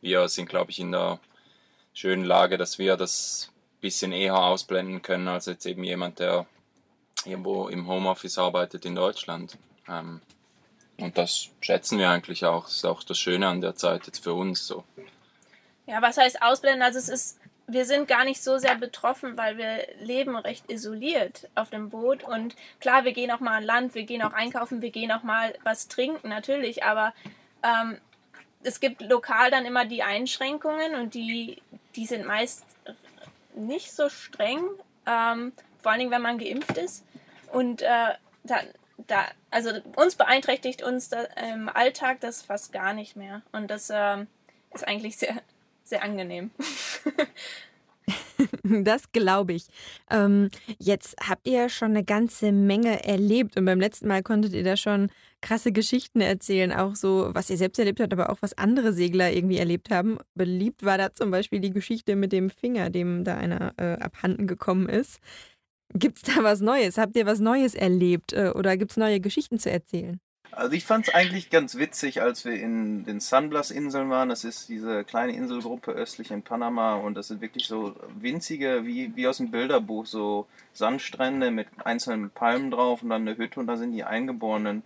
wir 0.00 0.28
sind, 0.28 0.48
glaube 0.48 0.72
ich, 0.72 0.80
in 0.80 0.90
der 0.90 1.20
schönen 1.94 2.24
Lage, 2.24 2.58
dass 2.58 2.78
wir 2.78 2.96
das 2.96 3.52
bisschen 3.80 4.12
eher 4.12 4.36
ausblenden 4.36 5.02
können, 5.02 5.28
als 5.28 5.46
jetzt 5.46 5.64
eben 5.66 5.84
jemand, 5.84 6.18
der 6.18 6.46
irgendwo 7.24 7.68
im 7.68 7.86
Homeoffice 7.86 8.38
arbeitet 8.38 8.84
in 8.84 8.94
Deutschland. 8.94 9.58
Ähm, 9.88 10.20
und 11.02 11.18
das 11.18 11.48
schätzen 11.60 11.98
wir 11.98 12.10
eigentlich 12.10 12.44
auch. 12.44 12.64
Das 12.64 12.76
ist 12.76 12.86
auch 12.86 13.02
das 13.02 13.18
Schöne 13.18 13.48
an 13.48 13.60
der 13.60 13.74
Zeit 13.74 14.06
jetzt 14.06 14.22
für 14.22 14.34
uns 14.34 14.66
so. 14.66 14.84
Ja, 15.86 16.00
was 16.00 16.16
heißt 16.16 16.42
ausblenden? 16.42 16.82
Also 16.82 16.98
es 16.98 17.08
ist 17.08 17.38
wir 17.66 17.84
sind 17.84 18.08
gar 18.08 18.24
nicht 18.24 18.42
so 18.42 18.58
sehr 18.58 18.76
betroffen, 18.76 19.36
weil 19.36 19.56
wir 19.56 19.86
leben 20.00 20.36
recht 20.36 20.70
isoliert 20.70 21.48
auf 21.54 21.70
dem 21.70 21.90
Boot. 21.90 22.22
Und 22.24 22.56
klar, 22.80 23.04
wir 23.04 23.12
gehen 23.12 23.30
auch 23.30 23.40
mal 23.40 23.56
an 23.56 23.64
Land, 23.64 23.94
wir 23.94 24.04
gehen 24.04 24.22
auch 24.22 24.32
einkaufen, 24.32 24.82
wir 24.82 24.90
gehen 24.90 25.12
auch 25.12 25.22
mal 25.22 25.54
was 25.64 25.88
trinken, 25.88 26.28
natürlich. 26.28 26.84
Aber 26.84 27.14
ähm, 27.62 27.98
es 28.62 28.80
gibt 28.80 29.00
lokal 29.02 29.50
dann 29.50 29.64
immer 29.64 29.84
die 29.84 30.02
Einschränkungen 30.02 30.94
und 30.94 31.14
die, 31.14 31.62
die 31.96 32.06
sind 32.06 32.26
meist 32.26 32.64
nicht 33.54 33.92
so 33.92 34.08
streng. 34.08 34.62
Ähm, 35.06 35.52
vor 35.80 35.92
allen 35.92 36.00
Dingen, 36.00 36.12
wenn 36.12 36.22
man 36.22 36.38
geimpft 36.38 36.78
ist. 36.78 37.04
Und 37.52 37.82
äh, 37.82 38.14
da, 38.44 38.60
da, 39.06 39.26
also 39.50 39.70
uns 39.96 40.16
beeinträchtigt 40.16 40.82
uns 40.82 41.08
da, 41.08 41.24
im 41.52 41.68
Alltag 41.68 42.20
das 42.20 42.42
fast 42.42 42.72
gar 42.72 42.92
nicht 42.92 43.16
mehr. 43.16 43.42
Und 43.52 43.70
das 43.70 43.90
ähm, 43.92 44.26
ist 44.72 44.86
eigentlich 44.86 45.16
sehr, 45.16 45.42
sehr 45.84 46.02
angenehm. 46.02 46.50
das 48.62 49.12
glaube 49.12 49.52
ich. 49.54 49.66
Ähm, 50.10 50.50
jetzt 50.78 51.16
habt 51.28 51.46
ihr 51.46 51.68
schon 51.68 51.90
eine 51.90 52.04
ganze 52.04 52.52
Menge 52.52 53.04
erlebt 53.04 53.56
und 53.56 53.64
beim 53.64 53.80
letzten 53.80 54.08
Mal 54.08 54.22
konntet 54.22 54.52
ihr 54.52 54.64
da 54.64 54.76
schon 54.76 55.10
krasse 55.40 55.72
Geschichten 55.72 56.20
erzählen, 56.20 56.72
auch 56.72 56.94
so, 56.94 57.30
was 57.32 57.50
ihr 57.50 57.56
selbst 57.56 57.78
erlebt 57.78 58.00
habt, 58.00 58.12
aber 58.12 58.30
auch 58.30 58.38
was 58.40 58.56
andere 58.56 58.92
Segler 58.92 59.32
irgendwie 59.32 59.58
erlebt 59.58 59.90
haben. 59.90 60.18
Beliebt 60.34 60.84
war 60.84 60.98
da 60.98 61.12
zum 61.12 61.30
Beispiel 61.30 61.60
die 61.60 61.72
Geschichte 61.72 62.16
mit 62.16 62.32
dem 62.32 62.48
Finger, 62.48 62.90
dem 62.90 63.24
da 63.24 63.36
einer 63.36 63.74
äh, 63.76 63.94
abhanden 63.94 64.46
gekommen 64.46 64.88
ist. 64.88 65.20
Gibt 65.94 66.18
es 66.18 66.34
da 66.34 66.42
was 66.42 66.60
Neues? 66.60 66.98
Habt 66.98 67.16
ihr 67.16 67.26
was 67.26 67.40
Neues 67.40 67.74
erlebt 67.74 68.32
äh, 68.32 68.52
oder 68.54 68.76
gibt 68.76 68.92
es 68.92 68.96
neue 68.96 69.20
Geschichten 69.20 69.58
zu 69.58 69.70
erzählen? 69.70 70.20
Also 70.52 70.72
ich 70.72 70.84
fand 70.84 71.08
es 71.08 71.14
eigentlich 71.14 71.48
ganz 71.48 71.76
witzig, 71.78 72.20
als 72.20 72.44
wir 72.44 72.52
in 72.52 73.06
den 73.06 73.20
San 73.20 73.48
Blas-Inseln 73.48 74.10
waren. 74.10 74.28
Das 74.28 74.44
ist 74.44 74.68
diese 74.68 75.02
kleine 75.02 75.34
Inselgruppe 75.34 75.92
östlich 75.92 76.30
in 76.30 76.42
Panama 76.42 76.96
und 76.96 77.14
das 77.14 77.28
sind 77.28 77.40
wirklich 77.40 77.66
so 77.66 77.96
winzige, 78.20 78.84
wie, 78.84 79.16
wie 79.16 79.26
aus 79.26 79.38
dem 79.38 79.50
Bilderbuch, 79.50 80.04
so 80.04 80.46
Sandstrände 80.74 81.50
mit 81.50 81.68
einzelnen 81.84 82.28
Palmen 82.28 82.70
drauf 82.70 83.02
und 83.02 83.08
dann 83.08 83.22
eine 83.22 83.38
Hütte 83.38 83.60
und 83.60 83.66
da 83.66 83.78
sind 83.78 83.92
die 83.92 84.04
Eingeborenen. 84.04 84.82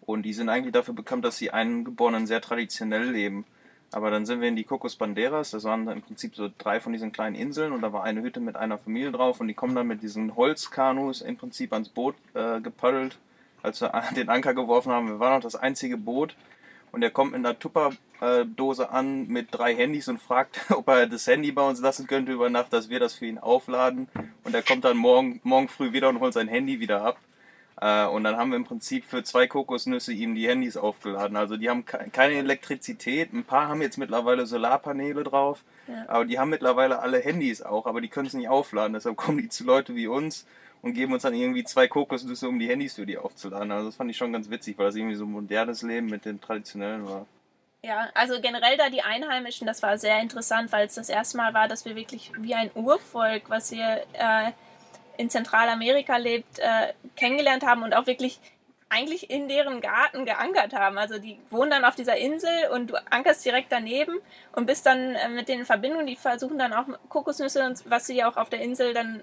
Und 0.00 0.22
die 0.22 0.32
sind 0.32 0.48
eigentlich 0.48 0.72
dafür 0.72 0.94
bekannt, 0.94 1.24
dass 1.26 1.36
die 1.36 1.52
Eingeborenen 1.52 2.26
sehr 2.26 2.40
traditionell 2.40 3.10
leben. 3.10 3.44
Aber 3.92 4.10
dann 4.10 4.26
sind 4.26 4.40
wir 4.40 4.48
in 4.48 4.56
die 4.56 4.64
Cocos 4.64 4.96
Banderas, 4.96 5.50
das 5.50 5.64
waren 5.64 5.86
im 5.88 6.02
Prinzip 6.02 6.34
so 6.34 6.50
drei 6.58 6.80
von 6.80 6.92
diesen 6.92 7.12
kleinen 7.12 7.36
Inseln 7.36 7.72
und 7.72 7.82
da 7.82 7.92
war 7.92 8.04
eine 8.04 8.22
Hütte 8.22 8.40
mit 8.40 8.56
einer 8.56 8.78
Familie 8.78 9.12
drauf 9.12 9.40
und 9.40 9.48
die 9.48 9.54
kommen 9.54 9.74
dann 9.74 9.86
mit 9.86 10.02
diesen 10.02 10.34
Holzkanus 10.34 11.20
im 11.20 11.36
Prinzip 11.36 11.72
ans 11.72 11.90
Boot 11.90 12.14
äh, 12.34 12.60
gepaddelt 12.60 13.18
als 13.62 13.80
wir 13.80 13.92
den 14.16 14.28
Anker 14.28 14.54
geworfen 14.54 14.92
haben. 14.92 15.08
Wir 15.08 15.20
waren 15.20 15.34
noch 15.34 15.42
das 15.42 15.56
einzige 15.56 15.96
Boot 15.96 16.36
und 16.90 17.02
er 17.02 17.10
kommt 17.10 17.32
mit 17.32 17.38
einer 17.44 17.58
Tupperdose 17.58 18.90
an 18.90 19.28
mit 19.28 19.48
drei 19.50 19.74
Handys 19.74 20.08
und 20.08 20.20
fragt, 20.20 20.60
ob 20.70 20.88
er 20.88 21.06
das 21.06 21.26
Handy 21.26 21.52
bei 21.52 21.66
uns 21.66 21.80
lassen 21.80 22.06
könnte 22.06 22.32
über 22.32 22.50
Nacht, 22.50 22.72
dass 22.72 22.90
wir 22.90 23.00
das 23.00 23.14
für 23.14 23.26
ihn 23.26 23.38
aufladen. 23.38 24.08
Und 24.44 24.54
er 24.54 24.62
kommt 24.62 24.84
dann 24.84 24.96
morgen, 24.96 25.40
morgen 25.44 25.68
früh 25.68 25.92
wieder 25.92 26.08
und 26.08 26.20
holt 26.20 26.34
sein 26.34 26.48
Handy 26.48 26.80
wieder 26.80 27.02
ab. 27.02 27.18
Äh, 27.80 28.06
und 28.06 28.24
dann 28.24 28.36
haben 28.36 28.50
wir 28.50 28.56
im 28.56 28.64
Prinzip 28.64 29.04
für 29.04 29.22
zwei 29.22 29.46
Kokosnüsse 29.46 30.12
ihm 30.12 30.34
die 30.34 30.48
Handys 30.48 30.76
aufgeladen. 30.76 31.36
Also 31.36 31.56
die 31.56 31.68
haben 31.68 31.84
keine 31.84 32.34
Elektrizität. 32.34 33.32
Ein 33.32 33.44
paar 33.44 33.68
haben 33.68 33.82
jetzt 33.82 33.98
mittlerweile 33.98 34.46
Solarpaneele 34.46 35.24
drauf. 35.24 35.64
Ja. 35.88 36.04
Aber 36.08 36.24
die 36.24 36.38
haben 36.38 36.50
mittlerweile 36.50 37.00
alle 37.00 37.18
Handys 37.18 37.62
auch, 37.62 37.86
aber 37.86 38.00
die 38.00 38.08
können 38.08 38.26
es 38.26 38.34
nicht 38.34 38.48
aufladen. 38.48 38.92
Deshalb 38.92 39.16
kommen 39.18 39.38
die 39.38 39.48
zu 39.48 39.64
Leute 39.64 39.94
wie 39.94 40.06
uns 40.06 40.46
und 40.82 40.94
geben 40.94 41.12
uns 41.12 41.22
dann 41.22 41.34
irgendwie 41.34 41.64
zwei 41.64 41.88
Kokosnüsse, 41.88 42.48
um 42.48 42.58
die 42.58 42.68
Handys 42.68 42.94
für 42.94 43.06
die 43.06 43.18
aufzuladen. 43.18 43.70
Also 43.70 43.86
das 43.86 43.96
fand 43.96 44.10
ich 44.10 44.16
schon 44.16 44.32
ganz 44.32 44.50
witzig, 44.50 44.78
weil 44.78 44.86
das 44.86 44.96
irgendwie 44.96 45.14
so 45.14 45.24
ein 45.24 45.30
modernes 45.30 45.82
Leben 45.82 46.08
mit 46.08 46.24
dem 46.24 46.40
traditionellen 46.40 47.06
war. 47.06 47.26
Ja, 47.84 48.08
also 48.14 48.40
generell 48.40 48.76
da 48.76 48.90
die 48.90 49.02
Einheimischen, 49.02 49.66
das 49.66 49.82
war 49.82 49.98
sehr 49.98 50.20
interessant, 50.20 50.70
weil 50.70 50.86
es 50.86 50.94
das 50.94 51.08
erste 51.08 51.36
Mal 51.36 51.52
war, 51.52 51.66
dass 51.66 51.84
wir 51.84 51.96
wirklich 51.96 52.30
wie 52.38 52.54
ein 52.54 52.70
Urvolk, 52.74 53.50
was 53.50 53.70
hier 53.70 54.04
äh, 54.12 54.52
in 55.22 55.30
Zentralamerika 55.30 56.16
lebt, 56.16 56.58
äh, 56.58 56.92
kennengelernt 57.16 57.64
haben 57.64 57.82
und 57.82 57.94
auch 57.94 58.06
wirklich 58.06 58.40
eigentlich 58.88 59.30
in 59.30 59.48
deren 59.48 59.80
Garten 59.80 60.26
geankert 60.26 60.74
haben. 60.74 60.98
Also 60.98 61.18
die 61.18 61.38
wohnen 61.50 61.70
dann 61.70 61.84
auf 61.84 61.94
dieser 61.94 62.16
Insel 62.16 62.50
und 62.74 62.88
du 62.90 62.96
ankerst 63.10 63.44
direkt 63.44 63.72
daneben 63.72 64.18
und 64.52 64.66
bist 64.66 64.84
dann 64.84 65.14
äh, 65.14 65.28
mit 65.28 65.48
denen 65.48 65.60
in 65.60 65.66
Verbindung. 65.66 66.04
Die 66.06 66.16
versuchen 66.16 66.58
dann 66.58 66.74
auch 66.74 66.84
Kokosnüsse 67.08 67.64
und 67.64 67.88
was 67.88 68.06
sie 68.06 68.22
auch 68.22 68.36
auf 68.36 68.50
der 68.50 68.60
Insel 68.60 68.92
dann 68.92 69.22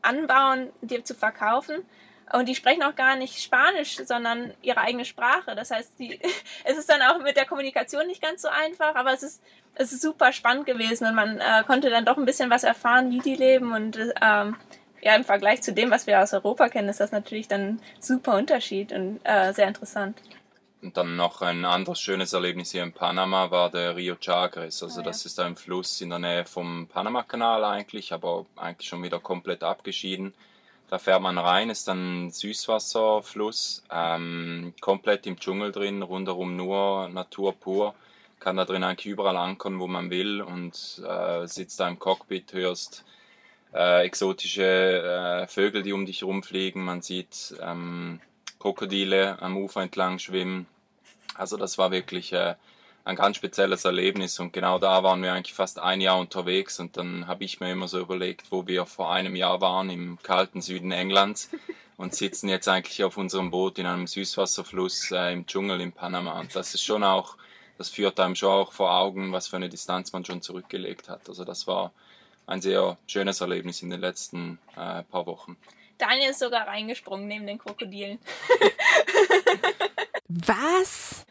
anbauen, 0.00 0.70
dir 0.80 1.04
zu 1.04 1.14
verkaufen. 1.14 1.84
Und 2.32 2.48
die 2.48 2.54
sprechen 2.54 2.82
auch 2.82 2.94
gar 2.94 3.16
nicht 3.16 3.42
Spanisch, 3.42 3.96
sondern 3.96 4.54
ihre 4.62 4.80
eigene 4.80 5.04
Sprache. 5.04 5.54
Das 5.54 5.70
heißt, 5.70 5.98
die, 5.98 6.18
es 6.64 6.78
ist 6.78 6.88
dann 6.88 7.02
auch 7.02 7.18
mit 7.22 7.36
der 7.36 7.44
Kommunikation 7.44 8.06
nicht 8.06 8.22
ganz 8.22 8.40
so 8.40 8.48
einfach, 8.48 8.94
aber 8.94 9.12
es 9.12 9.22
ist, 9.22 9.42
es 9.74 9.92
ist 9.92 10.00
super 10.00 10.32
spannend 10.32 10.64
gewesen 10.64 11.06
und 11.06 11.14
man 11.14 11.38
äh, 11.38 11.64
konnte 11.66 11.90
dann 11.90 12.06
doch 12.06 12.16
ein 12.16 12.24
bisschen 12.24 12.48
was 12.48 12.64
erfahren, 12.64 13.10
wie 13.10 13.20
die 13.20 13.36
leben. 13.36 13.72
Und 13.72 13.98
ähm, 14.22 14.56
ja, 15.02 15.16
im 15.16 15.24
Vergleich 15.24 15.62
zu 15.62 15.72
dem, 15.72 15.90
was 15.90 16.06
wir 16.06 16.22
aus 16.22 16.32
Europa 16.32 16.68
kennen, 16.68 16.88
ist 16.88 17.00
das 17.00 17.10
natürlich 17.10 17.48
dann 17.48 17.60
ein 17.60 17.80
super 18.00 18.36
Unterschied 18.36 18.92
und 18.92 19.20
äh, 19.24 19.52
sehr 19.52 19.68
interessant. 19.68 20.16
Und 20.80 20.96
dann 20.96 21.16
noch 21.16 21.42
ein 21.42 21.64
anderes 21.64 22.00
schönes 22.00 22.32
Erlebnis 22.32 22.72
hier 22.72 22.82
in 22.82 22.92
Panama 22.92 23.50
war 23.50 23.70
der 23.70 23.96
Rio 23.96 24.16
Chagres. 24.16 24.82
Also 24.82 25.00
oh, 25.00 25.02
ja. 25.02 25.06
das 25.06 25.26
ist 25.26 25.38
ein 25.38 25.56
Fluss 25.56 26.00
in 26.00 26.10
der 26.10 26.18
Nähe 26.18 26.44
vom 26.44 26.88
Panama-Kanal 26.88 27.64
eigentlich, 27.64 28.12
aber 28.12 28.46
eigentlich 28.56 28.88
schon 28.88 29.02
wieder 29.02 29.20
komplett 29.20 29.62
abgeschieden. 29.62 30.34
Da 30.88 30.98
fährt 30.98 31.22
man 31.22 31.38
rein, 31.38 31.70
ist 31.70 31.88
dann 31.88 32.26
ein 32.26 32.30
Süßwasserfluss, 32.30 33.84
ähm, 33.90 34.74
komplett 34.80 35.26
im 35.26 35.38
Dschungel 35.38 35.72
drin, 35.72 36.02
rundherum 36.02 36.56
nur 36.56 37.08
Natur 37.08 37.54
pur. 37.54 37.94
Kann 38.40 38.56
da 38.56 38.64
drin 38.64 38.84
eigentlich 38.84 39.06
überall 39.06 39.36
ankern, 39.36 39.78
wo 39.78 39.86
man 39.86 40.10
will 40.10 40.42
und 40.42 41.02
äh, 41.08 41.46
sitzt 41.46 41.80
da 41.80 41.88
im 41.88 41.98
Cockpit, 41.98 42.52
hörst 42.52 43.04
äh, 43.74 44.04
exotische 44.04 45.42
äh, 45.42 45.46
Vögel, 45.46 45.82
die 45.82 45.92
um 45.92 46.06
dich 46.06 46.22
rumfliegen. 46.22 46.84
Man 46.84 47.02
sieht 47.02 47.54
ähm, 47.60 48.20
Krokodile 48.58 49.40
am 49.40 49.56
Ufer 49.56 49.82
entlang 49.82 50.18
schwimmen. 50.18 50.66
Also 51.34 51.56
das 51.56 51.78
war 51.78 51.90
wirklich 51.90 52.32
äh, 52.32 52.54
ein 53.04 53.16
ganz 53.16 53.36
spezielles 53.36 53.84
Erlebnis 53.84 54.38
und 54.38 54.52
genau 54.52 54.78
da 54.78 55.02
waren 55.02 55.22
wir 55.22 55.32
eigentlich 55.32 55.54
fast 55.54 55.78
ein 55.78 56.00
Jahr 56.00 56.18
unterwegs 56.18 56.78
und 56.78 56.96
dann 56.96 57.26
habe 57.26 57.44
ich 57.44 57.58
mir 57.58 57.72
immer 57.72 57.88
so 57.88 57.98
überlegt, 57.98 58.52
wo 58.52 58.66
wir 58.66 58.86
vor 58.86 59.12
einem 59.12 59.34
Jahr 59.34 59.60
waren 59.60 59.90
im 59.90 60.18
kalten 60.22 60.60
Süden 60.60 60.92
Englands 60.92 61.50
und 61.96 62.14
sitzen 62.14 62.48
jetzt 62.48 62.68
eigentlich 62.68 63.02
auf 63.02 63.16
unserem 63.16 63.50
Boot 63.50 63.78
in 63.78 63.86
einem 63.86 64.06
Süßwasserfluss 64.06 65.10
äh, 65.10 65.32
im 65.32 65.46
Dschungel 65.46 65.80
in 65.80 65.92
Panama 65.92 66.38
und 66.38 66.54
das 66.54 66.74
ist 66.74 66.84
schon 66.84 67.02
auch, 67.02 67.36
das 67.78 67.88
führt 67.88 68.20
einem 68.20 68.36
schon 68.36 68.50
auch 68.50 68.72
vor 68.72 68.92
Augen, 68.92 69.32
was 69.32 69.48
für 69.48 69.56
eine 69.56 69.68
Distanz 69.68 70.12
man 70.12 70.24
schon 70.24 70.42
zurückgelegt 70.42 71.08
hat. 71.08 71.28
Also 71.28 71.44
das 71.44 71.66
war 71.66 71.92
ein 72.52 72.60
sehr 72.60 72.98
schönes 73.06 73.40
Erlebnis 73.40 73.82
in 73.82 73.90
den 73.90 74.00
letzten 74.00 74.58
äh, 74.76 75.02
paar 75.04 75.26
Wochen. 75.26 75.56
Daniel 75.98 76.30
ist 76.30 76.40
sogar 76.40 76.66
reingesprungen 76.66 77.26
neben 77.26 77.46
den 77.46 77.58
Krokodilen. 77.58 78.18
Was? 80.28 81.24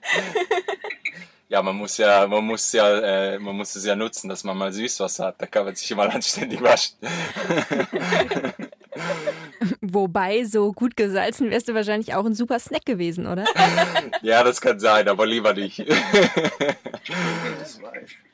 Ja, 1.48 1.62
man 1.62 1.76
muss 1.76 1.98
ja, 1.98 2.28
man 2.28 2.46
muss 2.46 2.72
ja, 2.72 3.34
äh, 3.34 3.40
man 3.40 3.56
muss 3.56 3.76
es 3.76 3.86
ja 3.86 3.96
nutzen, 3.96 4.30
dass 4.30 4.44
man 4.44 4.58
mal 4.58 4.72
Süßwasser 4.72 5.28
hat. 5.28 5.42
Da 5.42 5.46
kann 5.46 5.66
man 5.66 5.76
sich 5.76 5.94
mal 5.96 6.10
anständig 6.10 6.62
waschen. 6.62 6.96
Wobei, 9.82 10.44
so 10.44 10.72
gut 10.74 10.96
gesalzen 10.98 11.50
wärst 11.50 11.68
du 11.70 11.74
wahrscheinlich 11.74 12.14
auch 12.14 12.26
ein 12.26 12.34
super 12.34 12.60
Snack 12.60 12.86
gewesen, 12.86 13.26
oder? 13.28 13.46
ja, 14.22 14.44
das 14.44 14.62
kann 14.62 14.80
sein, 14.80 15.08
aber 15.08 15.26
lieber 15.26 15.54
nicht. 15.54 15.80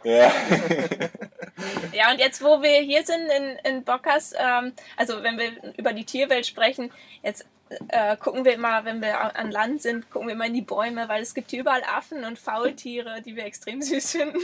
ja. 0.04 0.32
ja, 1.94 2.12
und 2.12 2.20
jetzt, 2.20 2.44
wo 2.44 2.62
wir 2.62 2.80
hier 2.82 3.04
sind 3.06 3.30
in, 3.30 3.58
in 3.72 3.84
Bockers, 3.84 4.34
ähm, 4.38 4.74
also 4.96 5.24
wenn 5.24 5.38
wir 5.38 5.52
über 5.78 5.94
die 5.94 6.06
Tierwelt 6.06 6.46
sprechen, 6.46 6.92
jetzt 7.24 7.46
äh, 7.90 8.16
gucken 8.18 8.46
wir 8.46 8.54
immer, 8.54 8.86
wenn 8.86 9.02
wir 9.02 9.36
an 9.36 9.52
Land 9.52 9.82
sind, 9.82 10.10
gucken 10.10 10.28
wir 10.28 10.36
immer 10.36 10.46
in 10.46 10.54
die 10.54 10.62
Bäume, 10.62 11.10
weil 11.10 11.22
es 11.22 11.34
gibt 11.34 11.52
hier 11.52 11.60
überall 11.62 11.84
Affen 11.84 12.24
und 12.24 12.40
Faultiere, 12.40 13.22
die 13.22 13.36
wir 13.36 13.46
extrem 13.46 13.82
süß 13.82 14.12
finden. 14.12 14.40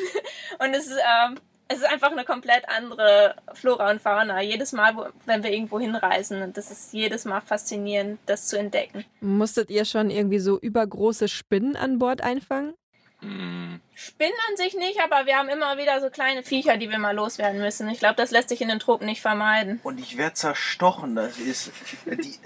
Und 0.60 0.74
es 0.74 0.88
ist, 0.88 1.00
ähm, 1.00 1.38
es 1.74 1.80
ist 1.80 1.90
einfach 1.90 2.12
eine 2.12 2.24
komplett 2.24 2.68
andere 2.70 3.36
Flora 3.54 3.90
und 3.92 4.02
Fauna. 4.02 4.42
Jedes 4.42 4.72
Mal, 4.72 4.96
wo, 4.96 5.06
wenn 5.26 5.44
wir 5.44 5.52
irgendwo 5.52 5.80
hinreisen, 5.80 6.42
und 6.42 6.58
das 6.58 6.72
ist 6.72 6.94
jedes 6.94 7.26
Mal 7.26 7.42
faszinierend, 7.42 8.20
das 8.26 8.48
zu 8.48 8.58
entdecken. 8.58 9.06
Musstet 9.22 9.70
ihr 9.70 9.86
schon 9.86 10.10
irgendwie 10.10 10.40
so 10.40 10.60
übergroße 10.60 11.28
Spinnen 11.28 11.76
an 11.76 12.00
Bord 12.00 12.22
einfangen? 12.22 12.74
Mm. 13.22 13.76
Spinnen 13.96 14.34
an 14.50 14.58
sich 14.58 14.76
nicht, 14.76 15.00
aber 15.02 15.26
wir 15.26 15.38
haben 15.38 15.50
immer 15.50 15.78
wieder 15.78 16.02
so 16.02 16.10
kleine 16.10 16.44
Viecher, 16.44 16.78
die 16.78 16.90
wir 16.90 17.00
mal 17.00 17.16
loswerden 17.16 17.62
müssen. 17.62 17.88
Ich 17.90 18.00
glaube, 18.00 18.16
das 18.16 18.32
lässt 18.32 18.50
sich 18.50 18.62
in 18.62 18.68
den 18.68 18.80
Tropen 18.80 19.06
nicht 19.06 19.22
vermeiden. 19.22 19.80
Und 19.84 20.00
ich 20.00 20.18
werde 20.18 20.34
zerstochen. 20.34 21.16
Das 21.16 21.38
ist 21.38 21.72
die, 22.06 22.38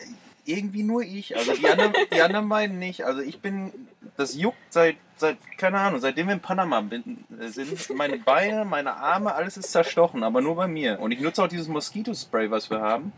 irgendwie 0.48 0.84
nur 0.84 1.02
ich. 1.02 1.36
Also 1.36 1.54
die 1.54 1.68
anderen, 1.68 1.94
die 2.14 2.22
anderen 2.22 2.50
beiden 2.50 2.80
nicht. 2.80 3.06
Also 3.06 3.22
ich 3.22 3.40
bin, 3.40 3.88
das 4.16 4.36
juckt 4.36 4.58
seit, 4.70 4.98
seit, 5.18 5.38
keine 5.58 5.80
Ahnung, 5.80 6.00
seitdem 6.00 6.28
wir 6.28 6.34
in 6.34 6.40
Panama 6.40 6.84
äh, 6.90 7.48
sind. 7.48 7.90
Meine 7.96 8.18
Beine, 8.18 8.66
meine 8.66 8.96
Arme, 8.96 9.34
alles 9.36 9.58
ist 9.58 9.72
zerstochen, 9.72 10.24
aber 10.24 10.42
nur 10.42 10.56
bei 10.56 10.68
mir. 10.68 11.00
Und 11.00 11.12
ich 11.12 11.20
nutze 11.20 11.44
auch 11.44 11.48
dieses 11.48 11.68
Moskitospray, 11.68 12.50
was 12.50 12.70
wir 12.70 12.80
haben. 12.80 13.12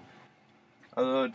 Also 0.95 1.31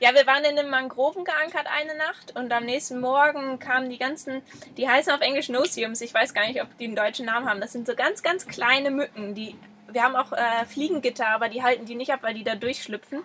ja, 0.00 0.14
wir 0.14 0.26
waren 0.26 0.44
in 0.44 0.58
einem 0.58 0.70
Mangroven 0.70 1.24
geankert 1.24 1.66
eine 1.78 1.94
Nacht 1.94 2.34
und 2.34 2.50
am 2.52 2.64
nächsten 2.64 3.00
Morgen 3.00 3.58
kamen 3.58 3.90
die 3.90 3.98
ganzen, 3.98 4.40
die 4.78 4.88
heißen 4.88 5.12
auf 5.12 5.20
Englisch 5.20 5.50
Nosiums, 5.50 6.00
ich 6.00 6.14
weiß 6.14 6.32
gar 6.32 6.46
nicht, 6.46 6.62
ob 6.62 6.68
die 6.78 6.84
einen 6.84 6.96
deutschen 6.96 7.26
Namen 7.26 7.46
haben. 7.46 7.60
Das 7.60 7.72
sind 7.72 7.86
so 7.86 7.94
ganz, 7.94 8.22
ganz 8.22 8.46
kleine 8.46 8.90
Mücken, 8.90 9.34
die, 9.34 9.56
wir 9.92 10.02
haben 10.02 10.16
auch 10.16 10.32
äh, 10.32 10.64
Fliegengitter, 10.64 11.28
aber 11.28 11.50
die 11.50 11.62
halten 11.62 11.84
die 11.84 11.96
nicht 11.96 12.14
ab, 12.14 12.20
weil 12.22 12.32
die 12.32 12.44
da 12.44 12.54
durchschlüpfen. 12.54 13.22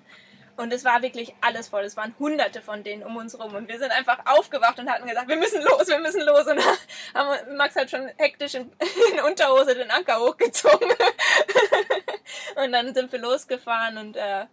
Und 0.57 0.71
es 0.71 0.85
war 0.85 1.01
wirklich 1.01 1.35
alles 1.41 1.67
voll. 1.67 1.83
Es 1.83 1.97
waren 1.97 2.15
hunderte 2.17 2.61
von 2.61 2.83
denen 2.83 3.03
um 3.03 3.17
uns 3.17 3.37
rum. 3.37 3.55
Und 3.55 3.67
wir 3.67 3.77
sind 3.77 3.91
einfach 3.91 4.19
aufgewacht 4.25 4.79
und 4.79 4.89
hatten 4.89 5.07
gesagt, 5.07 5.27
wir 5.27 5.35
müssen 5.35 5.61
los, 5.61 5.87
wir 5.87 5.99
müssen 5.99 6.21
los. 6.21 6.47
Und 6.47 6.59
haben 7.13 7.57
Max 7.57 7.75
hat 7.75 7.89
schon 7.89 8.07
hektisch 8.17 8.55
in, 8.55 8.61
in 9.13 9.19
Unterhose 9.21 9.75
den 9.75 9.91
Anker 9.91 10.19
hochgezogen. 10.19 10.89
und 12.63 12.71
dann 12.71 12.93
sind 12.93 13.11
wir 13.11 13.19
losgefahren 13.19 13.97
und 13.97 14.15
äh, 14.15 14.45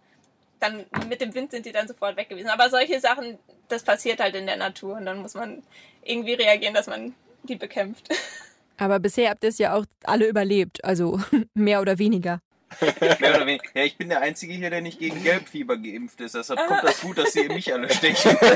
dann 0.59 0.85
mit 1.07 1.21
dem 1.21 1.33
Wind 1.35 1.51
sind 1.51 1.65
die 1.65 1.71
dann 1.71 1.87
sofort 1.87 2.17
weg 2.17 2.29
gewesen. 2.29 2.49
Aber 2.49 2.69
solche 2.69 2.99
Sachen, 2.99 3.37
das 3.67 3.83
passiert 3.83 4.19
halt 4.19 4.35
in 4.35 4.45
der 4.45 4.57
Natur 4.57 4.95
und 4.95 5.05
dann 5.05 5.19
muss 5.19 5.33
man 5.33 5.63
irgendwie 6.03 6.33
reagieren, 6.33 6.73
dass 6.73 6.87
man 6.87 7.13
die 7.43 7.55
bekämpft. 7.55 8.09
Aber 8.77 8.99
bisher 8.99 9.29
habt 9.29 9.43
ihr 9.43 9.49
es 9.49 9.59
ja 9.59 9.75
auch 9.75 9.85
alle 10.03 10.27
überlebt, 10.27 10.83
also 10.83 11.19
mehr 11.53 11.79
oder 11.79 11.99
weniger. 11.99 12.39
Mehr 13.19 13.35
oder 13.35 13.45
weniger. 13.45 13.69
Ja, 13.73 13.83
ich 13.83 13.97
bin 13.97 14.09
der 14.09 14.21
Einzige 14.21 14.53
hier, 14.53 14.69
der 14.69 14.81
nicht 14.81 14.99
gegen 14.99 15.23
Gelbfieber 15.23 15.77
geimpft 15.77 16.21
ist. 16.21 16.35
Deshalb 16.35 16.59
kommt 16.67 16.83
das 16.83 17.01
gut, 17.01 17.17
dass 17.17 17.33
sie 17.33 17.47
mich 17.47 17.73
alle 17.73 17.89
stechen. 17.89 18.37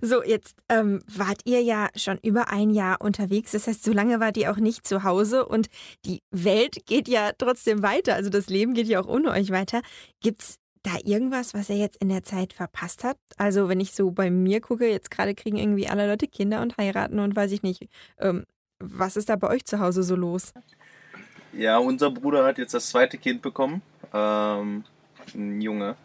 So, 0.00 0.22
jetzt 0.22 0.62
ähm, 0.68 1.02
wart 1.08 1.40
ihr 1.44 1.60
ja 1.60 1.88
schon 1.96 2.18
über 2.18 2.50
ein 2.50 2.70
Jahr 2.70 3.00
unterwegs. 3.00 3.52
Das 3.52 3.66
heißt, 3.66 3.82
so 3.82 3.92
lange 3.92 4.20
wart 4.20 4.36
ihr 4.36 4.52
auch 4.52 4.58
nicht 4.58 4.86
zu 4.86 5.02
Hause 5.02 5.44
und 5.46 5.68
die 6.04 6.22
Welt 6.30 6.86
geht 6.86 7.08
ja 7.08 7.32
trotzdem 7.36 7.82
weiter. 7.82 8.14
Also 8.14 8.30
das 8.30 8.48
Leben 8.48 8.74
geht 8.74 8.86
ja 8.86 9.00
auch 9.00 9.08
ohne 9.08 9.30
euch 9.30 9.50
weiter. 9.50 9.82
Gibt 10.20 10.42
es 10.42 10.56
da 10.86 10.92
irgendwas, 11.04 11.52
was 11.52 11.68
ihr 11.68 11.76
jetzt 11.76 11.96
in 11.96 12.08
der 12.08 12.22
Zeit 12.22 12.52
verpasst 12.52 13.02
habt? 13.02 13.20
Also, 13.36 13.68
wenn 13.68 13.80
ich 13.80 13.92
so 13.92 14.12
bei 14.12 14.30
mir 14.30 14.60
gucke, 14.60 14.88
jetzt 14.88 15.10
gerade 15.10 15.34
kriegen 15.34 15.56
irgendwie 15.56 15.88
alle 15.88 16.06
Leute 16.06 16.28
Kinder 16.28 16.62
und 16.62 16.76
heiraten 16.76 17.18
und 17.18 17.34
weiß 17.34 17.50
ich 17.50 17.62
nicht. 17.62 17.88
Ähm, 18.18 18.44
was 18.78 19.16
ist 19.16 19.28
da 19.28 19.36
bei 19.36 19.48
euch 19.48 19.64
zu 19.64 19.80
Hause 19.80 20.02
so 20.02 20.14
los? 20.14 20.52
Ja, 21.56 21.78
unser 21.78 22.10
Bruder 22.10 22.44
hat 22.44 22.58
jetzt 22.58 22.74
das 22.74 22.90
zweite 22.90 23.16
Kind 23.16 23.40
bekommen. 23.40 23.80
Ähm, 24.12 24.84
ein 25.34 25.60
Junge. 25.62 25.96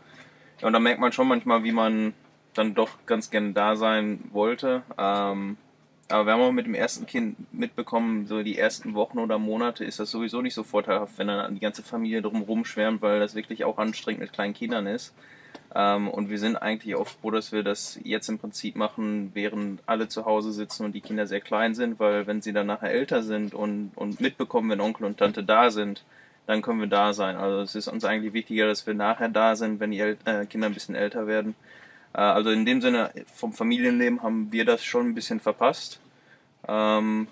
Ja, 0.61 0.67
und 0.67 0.73
da 0.73 0.79
merkt 0.79 1.01
man 1.01 1.11
schon 1.11 1.27
manchmal, 1.27 1.63
wie 1.63 1.73
man 1.73 2.13
dann 2.53 2.73
doch 2.73 3.05
ganz 3.05 3.29
gerne 3.29 3.51
da 3.51 3.75
sein 3.75 4.23
wollte. 4.31 4.83
Ähm, 4.97 5.57
aber 6.07 6.31
haben 6.31 6.41
auch 6.41 6.51
mit 6.51 6.65
dem 6.65 6.73
ersten 6.73 7.05
Kind 7.05 7.53
mitbekommen, 7.53 8.27
so 8.27 8.43
die 8.43 8.57
ersten 8.57 8.93
Wochen 8.93 9.19
oder 9.19 9.39
Monate 9.39 9.83
ist 9.83 9.99
das 9.99 10.11
sowieso 10.11 10.41
nicht 10.41 10.53
so 10.53 10.63
vorteilhaft, 10.63 11.17
wenn 11.17 11.27
dann 11.27 11.53
die 11.53 11.61
ganze 11.61 11.83
Familie 11.83 12.21
drumherum 12.21 12.65
schwärmt, 12.65 13.01
weil 13.01 13.19
das 13.19 13.35
wirklich 13.35 13.63
auch 13.63 13.77
anstrengend 13.77 14.21
mit 14.21 14.33
kleinen 14.33 14.53
Kindern 14.53 14.87
ist. 14.87 15.13
Ähm, 15.73 16.10
und 16.10 16.29
wir 16.29 16.38
sind 16.38 16.57
eigentlich 16.57 16.95
auch 16.95 17.07
froh, 17.07 17.31
dass 17.31 17.51
wir 17.51 17.63
das 17.63 17.99
jetzt 18.03 18.27
im 18.27 18.39
Prinzip 18.39 18.75
machen, 18.75 19.31
während 19.34 19.81
alle 19.86 20.10
zu 20.10 20.25
Hause 20.25 20.51
sitzen 20.51 20.86
und 20.86 20.93
die 20.93 21.01
Kinder 21.01 21.27
sehr 21.27 21.41
klein 21.41 21.75
sind, 21.75 21.99
weil 21.99 22.27
wenn 22.27 22.41
sie 22.41 22.51
dann 22.51 22.67
nachher 22.67 22.91
älter 22.91 23.23
sind 23.23 23.53
und, 23.53 23.91
und 23.95 24.19
mitbekommen, 24.19 24.69
wenn 24.69 24.81
Onkel 24.81 25.05
und 25.05 25.17
Tante 25.17 25.43
da 25.43 25.71
sind, 25.71 26.03
dann 26.47 26.62
können 26.62 26.81
wir 26.81 26.88
da 26.88 27.13
sein. 27.13 27.38
Also 27.38 27.62
es 27.62 27.75
ist 27.75 27.88
uns 27.88 28.03
eigentlich 28.03 28.34
wichtiger, 28.34 28.67
dass 28.67 28.86
wir 28.86 28.93
nachher 28.93 29.29
da 29.29 29.55
sind, 29.55 29.79
wenn 29.79 29.91
die 29.91 29.99
El 29.99 30.17
äh, 30.25 30.45
Kinder 30.45 30.67
ein 30.67 30.73
bisschen 30.73 30.95
älter 30.95 31.27
werden. 31.27 31.55
Äh, 32.13 32.19
also 32.19 32.49
in 32.49 32.65
dem 32.65 32.81
Sinne, 32.81 33.12
vom 33.34 33.53
Familienleben 33.53 34.23
haben 34.23 34.51
wir 34.51 34.65
das 34.65 34.84
schon 34.84 35.07
ein 35.07 35.15
bisschen 35.15 35.39
verpasst. 35.39 36.01
Ähm, 36.67 37.27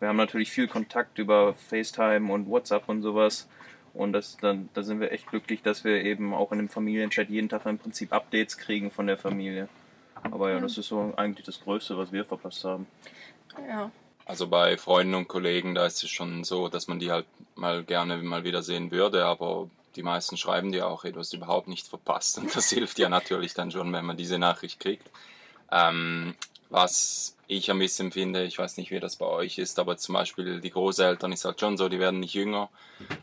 wir 0.00 0.08
haben 0.08 0.16
natürlich 0.16 0.50
viel 0.50 0.66
Kontakt 0.66 1.18
über 1.18 1.54
FaceTime 1.54 2.32
und 2.32 2.48
WhatsApp 2.48 2.88
und 2.88 3.02
sowas. 3.02 3.48
Und 3.94 4.12
das, 4.12 4.38
dann, 4.38 4.68
da 4.74 4.82
sind 4.82 5.00
wir 5.00 5.12
echt 5.12 5.26
glücklich, 5.26 5.62
dass 5.62 5.84
wir 5.84 6.02
eben 6.02 6.32
auch 6.32 6.52
in 6.52 6.58
dem 6.58 6.68
Familienchat 6.68 7.28
jeden 7.28 7.48
Tag 7.48 7.66
im 7.66 7.78
Prinzip 7.78 8.12
Updates 8.12 8.56
kriegen 8.56 8.90
von 8.90 9.06
der 9.06 9.18
Familie. 9.18 9.68
Aber 10.30 10.50
ja, 10.50 10.60
das 10.60 10.78
ist 10.78 10.88
so 10.88 11.12
eigentlich 11.16 11.44
das 11.44 11.60
Größte, 11.60 11.98
was 11.98 12.12
wir 12.12 12.24
verpasst 12.24 12.64
haben. 12.64 12.86
Ja. 13.68 13.90
Also 14.24 14.46
bei 14.46 14.76
Freunden 14.76 15.14
und 15.14 15.28
Kollegen, 15.28 15.74
da 15.74 15.84
ist 15.84 16.02
es 16.02 16.10
schon 16.10 16.44
so, 16.44 16.68
dass 16.68 16.88
man 16.88 17.00
die 17.00 17.10
halt 17.10 17.26
mal 17.54 17.82
gerne 17.82 18.16
mal 18.18 18.44
wieder 18.44 18.62
sehen 18.62 18.90
würde, 18.90 19.24
aber 19.26 19.68
die 19.96 20.02
meisten 20.02 20.36
schreiben 20.36 20.72
dir 20.72 20.86
auch, 20.86 21.04
hey, 21.04 21.12
du 21.12 21.20
hast 21.20 21.34
überhaupt 21.34 21.68
nichts 21.68 21.88
verpasst. 21.88 22.38
Und 22.38 22.54
das 22.54 22.70
hilft 22.70 22.98
ja 22.98 23.08
natürlich 23.08 23.52
dann 23.54 23.70
schon, 23.70 23.92
wenn 23.92 24.06
man 24.06 24.16
diese 24.16 24.38
Nachricht 24.38 24.80
kriegt. 24.80 25.10
Ähm, 25.70 26.34
was 26.70 27.36
ich 27.56 27.70
ein 27.70 27.78
bisschen 27.78 28.12
finde, 28.12 28.44
ich 28.44 28.58
weiß 28.58 28.76
nicht, 28.76 28.90
wie 28.90 29.00
das 29.00 29.16
bei 29.16 29.26
euch 29.26 29.58
ist, 29.58 29.78
aber 29.78 29.96
zum 29.96 30.14
Beispiel 30.14 30.60
die 30.60 30.70
Großeltern 30.70 31.32
ist 31.32 31.44
halt 31.44 31.60
schon 31.60 31.76
so, 31.76 31.88
die 31.88 31.98
werden 31.98 32.20
nicht 32.20 32.34
jünger. 32.34 32.70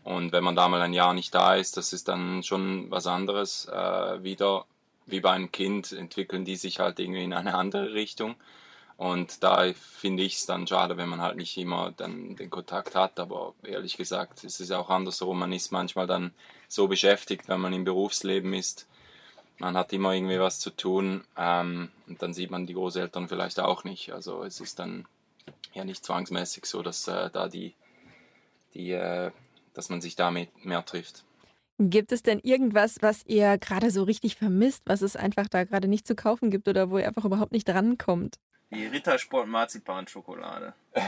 Und 0.03 0.31
wenn 0.31 0.43
man 0.43 0.55
da 0.55 0.67
mal 0.67 0.81
ein 0.81 0.93
Jahr 0.93 1.13
nicht 1.13 1.33
da 1.33 1.55
ist, 1.55 1.77
das 1.77 1.93
ist 1.93 2.07
dann 2.07 2.43
schon 2.43 2.89
was 2.91 3.07
anderes 3.07 3.65
äh, 3.65 4.23
wieder. 4.23 4.65
Wie 5.05 5.21
bei 5.21 5.31
einem 5.31 5.51
Kind 5.51 5.91
entwickeln 5.91 6.45
die 6.45 6.55
sich 6.55 6.79
halt 6.79 6.99
irgendwie 6.99 7.23
in 7.23 7.33
eine 7.33 7.55
andere 7.55 7.93
Richtung. 7.93 8.35
Und 8.99 9.43
da 9.43 9.71
finde 9.73 10.23
ich 10.23 10.35
es 10.35 10.45
dann 10.45 10.67
schade, 10.67 10.97
wenn 10.97 11.07
man 11.07 11.21
halt 11.21 11.37
nicht 11.37 11.57
immer 11.57 11.93
dann 11.95 12.35
den 12.35 12.49
Kontakt 12.49 12.95
hat. 12.95 13.17
Aber 13.17 13.53
ehrlich 13.63 13.95
gesagt, 13.95 14.43
es 14.43 14.59
ist 14.59 14.73
auch 14.73 14.89
andersrum. 14.89 15.39
Man 15.39 15.53
ist 15.53 15.71
manchmal 15.71 16.05
dann 16.05 16.33
so 16.67 16.89
beschäftigt, 16.89 17.47
wenn 17.47 17.61
man 17.61 17.71
im 17.71 17.85
Berufsleben 17.85 18.53
ist. 18.53 18.88
Man 19.59 19.75
hat 19.75 19.91
immer 19.93 20.13
irgendwie 20.13 20.39
was 20.39 20.59
zu 20.59 20.69
tun 20.69 21.23
ähm, 21.37 21.89
und 22.07 22.21
dann 22.21 22.33
sieht 22.33 22.49
man 22.49 22.65
die 22.65 22.73
Großeltern 22.73 23.27
vielleicht 23.27 23.59
auch 23.59 23.83
nicht. 23.83 24.13
Also 24.13 24.43
es 24.43 24.59
ist 24.61 24.79
dann 24.79 25.05
ja 25.73 25.83
nicht 25.83 26.03
zwangsmäßig 26.03 26.65
so, 26.65 26.81
dass 26.81 27.07
äh, 27.07 27.29
da 27.29 27.47
die, 27.47 27.75
die 28.73 28.91
äh, 28.91 29.31
dass 29.73 29.89
man 29.89 30.01
sich 30.01 30.15
damit 30.15 30.65
mehr 30.65 30.83
trifft. 30.85 31.23
Gibt 31.77 32.11
es 32.11 32.21
denn 32.21 32.39
irgendwas, 32.39 33.01
was 33.01 33.25
ihr 33.25 33.57
gerade 33.57 33.91
so 33.91 34.03
richtig 34.03 34.35
vermisst, 34.35 34.83
was 34.85 35.01
es 35.01 35.15
einfach 35.15 35.47
da 35.47 35.63
gerade 35.63 35.87
nicht 35.87 36.05
zu 36.05 36.15
kaufen 36.15 36.51
gibt 36.51 36.67
oder 36.67 36.89
wo 36.89 36.97
ihr 36.97 37.07
einfach 37.07 37.23
überhaupt 37.23 37.53
nicht 37.53 37.67
drankommt? 37.67 38.37
Die 38.71 38.85
Rittersport 38.85 39.47
Marzipan 39.47 40.07
Schokolade. 40.07 40.73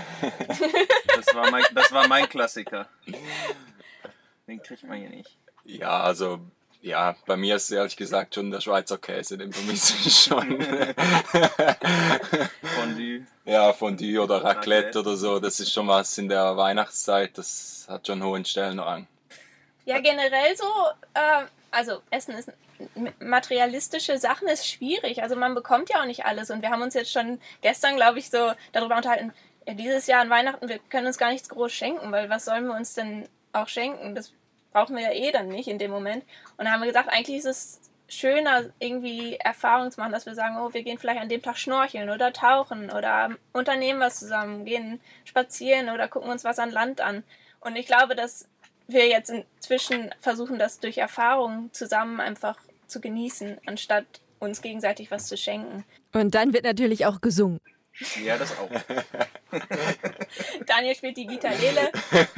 Das 1.13 1.35
war 1.35 1.51
mein, 1.51 1.63
das 1.75 1.91
war 1.91 2.07
mein 2.07 2.27
Klassiker. 2.27 2.87
Den 4.47 4.61
kriegt 4.63 4.83
man 4.83 4.97
hier 4.97 5.09
nicht. 5.09 5.37
Ja, 5.65 5.99
also 5.99 6.39
ja, 6.81 7.15
bei 7.25 7.37
mir 7.37 7.55
ist 7.55 7.71
ehrlich 7.71 7.95
gesagt 7.95 8.35
schon 8.35 8.51
der 8.51 8.61
Schweizer 8.61 8.97
Käse, 8.97 9.37
den 9.37 9.53
vermisse 9.53 9.93
ich 10.05 10.15
schon. 10.15 10.61
Fondue. 12.75 13.25
Ja, 13.45 13.73
Fondue 13.73 14.19
oder 14.19 14.43
Raclette, 14.43 14.99
oder 14.99 15.15
so, 15.15 15.39
das 15.39 15.59
ist 15.59 15.71
schon 15.71 15.87
was 15.87 16.17
in 16.17 16.29
der 16.29 16.57
Weihnachtszeit, 16.57 17.37
das 17.37 17.85
hat 17.87 18.07
schon 18.07 18.23
hohen 18.23 18.45
Stellenrang. 18.45 19.07
Ja, 19.85 19.99
generell 19.99 20.55
so, 20.55 20.65
äh, 21.13 21.45
also 21.71 22.01
Essen 22.09 22.35
ist 22.35 22.51
materialistische 23.19 24.17
Sachen 24.17 24.47
ist 24.47 24.67
schwierig. 24.67 25.21
Also 25.21 25.35
man 25.35 25.53
bekommt 25.55 25.89
ja 25.89 26.01
auch 26.01 26.05
nicht 26.05 26.25
alles. 26.25 26.49
Und 26.49 26.61
wir 26.61 26.69
haben 26.69 26.81
uns 26.81 26.93
jetzt 26.93 27.11
schon 27.11 27.39
gestern, 27.61 27.95
glaube 27.95 28.19
ich, 28.19 28.29
so 28.29 28.53
darüber 28.71 28.97
unterhalten, 28.97 29.33
ja, 29.67 29.73
dieses 29.73 30.07
Jahr 30.07 30.21
an 30.21 30.29
Weihnachten, 30.29 30.67
wir 30.67 30.79
können 30.89 31.07
uns 31.07 31.17
gar 31.17 31.31
nichts 31.31 31.49
groß 31.49 31.71
schenken, 31.71 32.11
weil 32.11 32.29
was 32.29 32.45
sollen 32.45 32.65
wir 32.65 32.75
uns 32.75 32.93
denn 32.93 33.27
auch 33.53 33.67
schenken? 33.67 34.15
Das 34.15 34.33
brauchen 34.71 34.95
wir 34.95 35.03
ja 35.03 35.13
eh 35.13 35.31
dann 35.31 35.49
nicht 35.49 35.67
in 35.67 35.79
dem 35.79 35.91
Moment. 35.91 36.23
Und 36.57 36.65
dann 36.65 36.73
haben 36.73 36.81
wir 36.81 36.87
gesagt, 36.87 37.09
eigentlich 37.09 37.37
ist 37.37 37.45
es 37.45 37.81
schöner, 38.07 38.65
irgendwie 38.79 39.37
Erfahrungen 39.37 39.91
zu 39.91 39.99
machen, 39.99 40.11
dass 40.11 40.25
wir 40.25 40.35
sagen, 40.35 40.57
oh, 40.57 40.73
wir 40.73 40.83
gehen 40.83 40.97
vielleicht 40.97 41.21
an 41.21 41.29
dem 41.29 41.41
Tag 41.41 41.57
schnorcheln 41.57 42.09
oder 42.09 42.33
tauchen 42.33 42.91
oder 42.91 43.29
unternehmen 43.53 44.01
was 44.01 44.19
zusammen, 44.19 44.65
gehen 44.65 44.99
spazieren 45.23 45.89
oder 45.89 46.07
gucken 46.07 46.29
uns 46.29 46.43
was 46.43 46.59
an 46.59 46.71
Land 46.71 46.99
an. 46.99 47.23
Und 47.61 47.77
ich 47.77 47.85
glaube, 47.85 48.15
dass 48.15 48.47
wir 48.87 49.07
jetzt 49.07 49.29
inzwischen 49.29 50.13
versuchen, 50.19 50.59
das 50.59 50.79
durch 50.79 50.97
Erfahrung 50.97 51.69
zusammen 51.71 52.19
einfach 52.19 52.57
zu 52.87 52.99
genießen, 52.99 53.59
anstatt 53.65 54.05
uns 54.39 54.61
gegenseitig 54.61 55.11
was 55.11 55.27
zu 55.27 55.37
schenken. 55.37 55.85
Und 56.11 56.35
dann 56.35 56.51
wird 56.51 56.65
natürlich 56.65 57.05
auch 57.05 57.21
gesungen. 57.21 57.59
Ja, 58.23 58.37
das 58.37 58.57
auch. 58.57 58.69
Daniel 60.65 60.95
spielt 60.95 61.17
die 61.17 61.27
Gitarrele. 61.27 61.91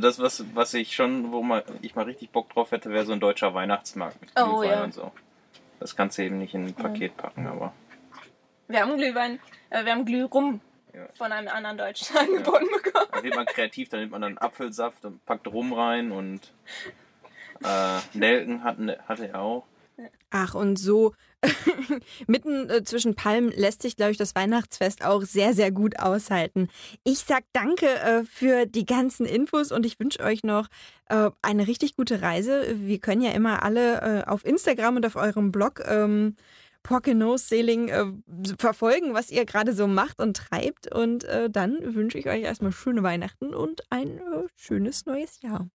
Ja, 0.00 0.08
also 0.08 0.22
das, 0.22 0.40
was, 0.40 0.44
was 0.54 0.74
ich 0.74 0.94
schon, 0.94 1.32
wo 1.32 1.42
mal, 1.42 1.64
ich 1.82 1.94
mal 1.94 2.04
richtig 2.04 2.30
Bock 2.30 2.50
drauf 2.52 2.70
hätte, 2.70 2.90
wäre 2.90 3.04
so 3.04 3.12
ein 3.12 3.20
deutscher 3.20 3.54
Weihnachtsmarkt 3.54 4.20
mit 4.20 4.30
Oh, 4.38 4.60
Glühwein 4.60 4.70
ja. 4.78 4.84
und 4.84 4.94
so. 4.94 5.12
Das 5.80 5.94
kannst 5.96 6.18
du 6.18 6.22
eben 6.22 6.38
nicht 6.38 6.54
in 6.54 6.66
ein 6.66 6.74
Paket 6.74 7.16
packen, 7.16 7.46
aber 7.46 7.72
Wir 8.68 8.80
haben 8.80 8.96
Glühwein, 8.96 9.38
äh, 9.70 9.84
wir 9.84 9.92
haben 9.92 10.04
Glührum 10.04 10.60
Ja. 10.94 11.06
von 11.16 11.30
einem 11.32 11.48
anderen 11.48 11.78
Deutschen 11.78 12.16
angeboten 12.18 12.66
bekommen. 12.82 13.06
da 13.12 13.22
wird 13.22 13.34
man 13.36 13.46
kreativ, 13.46 13.88
dann 13.88 14.00
nimmt 14.00 14.12
man 14.12 14.22
dann 14.22 14.38
Apfelsaft 14.38 15.04
und 15.04 15.24
packt 15.26 15.46
Rum 15.46 15.72
rein 15.72 16.10
und 16.12 16.52
äh, 17.64 17.98
Nelken 18.18 18.64
hatten, 18.64 18.90
hatte 19.06 19.28
er 19.28 19.40
auch. 19.40 19.64
Ach, 20.30 20.54
und 20.54 20.78
so 20.78 21.14
mitten 22.26 22.68
äh, 22.68 22.84
zwischen 22.84 23.14
Palmen 23.14 23.50
lässt 23.50 23.82
sich, 23.82 23.96
glaube 23.96 24.12
ich, 24.12 24.18
das 24.18 24.34
Weihnachtsfest 24.34 25.04
auch 25.04 25.22
sehr, 25.22 25.54
sehr 25.54 25.70
gut 25.70 25.98
aushalten. 25.98 26.68
Ich 27.04 27.20
sag 27.20 27.44
danke 27.52 27.86
äh, 27.86 28.24
für 28.24 28.66
die 28.66 28.86
ganzen 28.86 29.26
Infos 29.26 29.72
und 29.72 29.86
ich 29.86 29.98
wünsche 29.98 30.20
euch 30.20 30.42
noch 30.44 30.68
äh, 31.08 31.30
eine 31.42 31.66
richtig 31.66 31.96
gute 31.96 32.22
Reise. 32.22 32.76
Wir 32.76 32.98
können 32.98 33.22
ja 33.22 33.30
immer 33.32 33.62
alle 33.62 34.00
äh, 34.00 34.24
auf 34.24 34.44
Instagram 34.44 34.96
und 34.96 35.06
auf 35.06 35.16
eurem 35.16 35.52
Blog 35.52 35.82
ähm, 35.86 36.36
Poconos 36.82 37.48
Sailing 37.48 37.88
äh, 37.88 38.06
verfolgen, 38.58 39.14
was 39.14 39.30
ihr 39.30 39.44
gerade 39.44 39.72
so 39.72 39.86
macht 39.86 40.20
und 40.20 40.36
treibt. 40.36 40.92
Und 40.92 41.24
äh, 41.24 41.50
dann 41.50 41.94
wünsche 41.94 42.18
ich 42.18 42.28
euch 42.28 42.42
erstmal 42.42 42.72
schöne 42.72 43.02
Weihnachten 43.02 43.54
und 43.54 43.82
ein 43.90 44.20
schönes 44.54 45.06
neues 45.06 45.40
Jahr. 45.42 45.68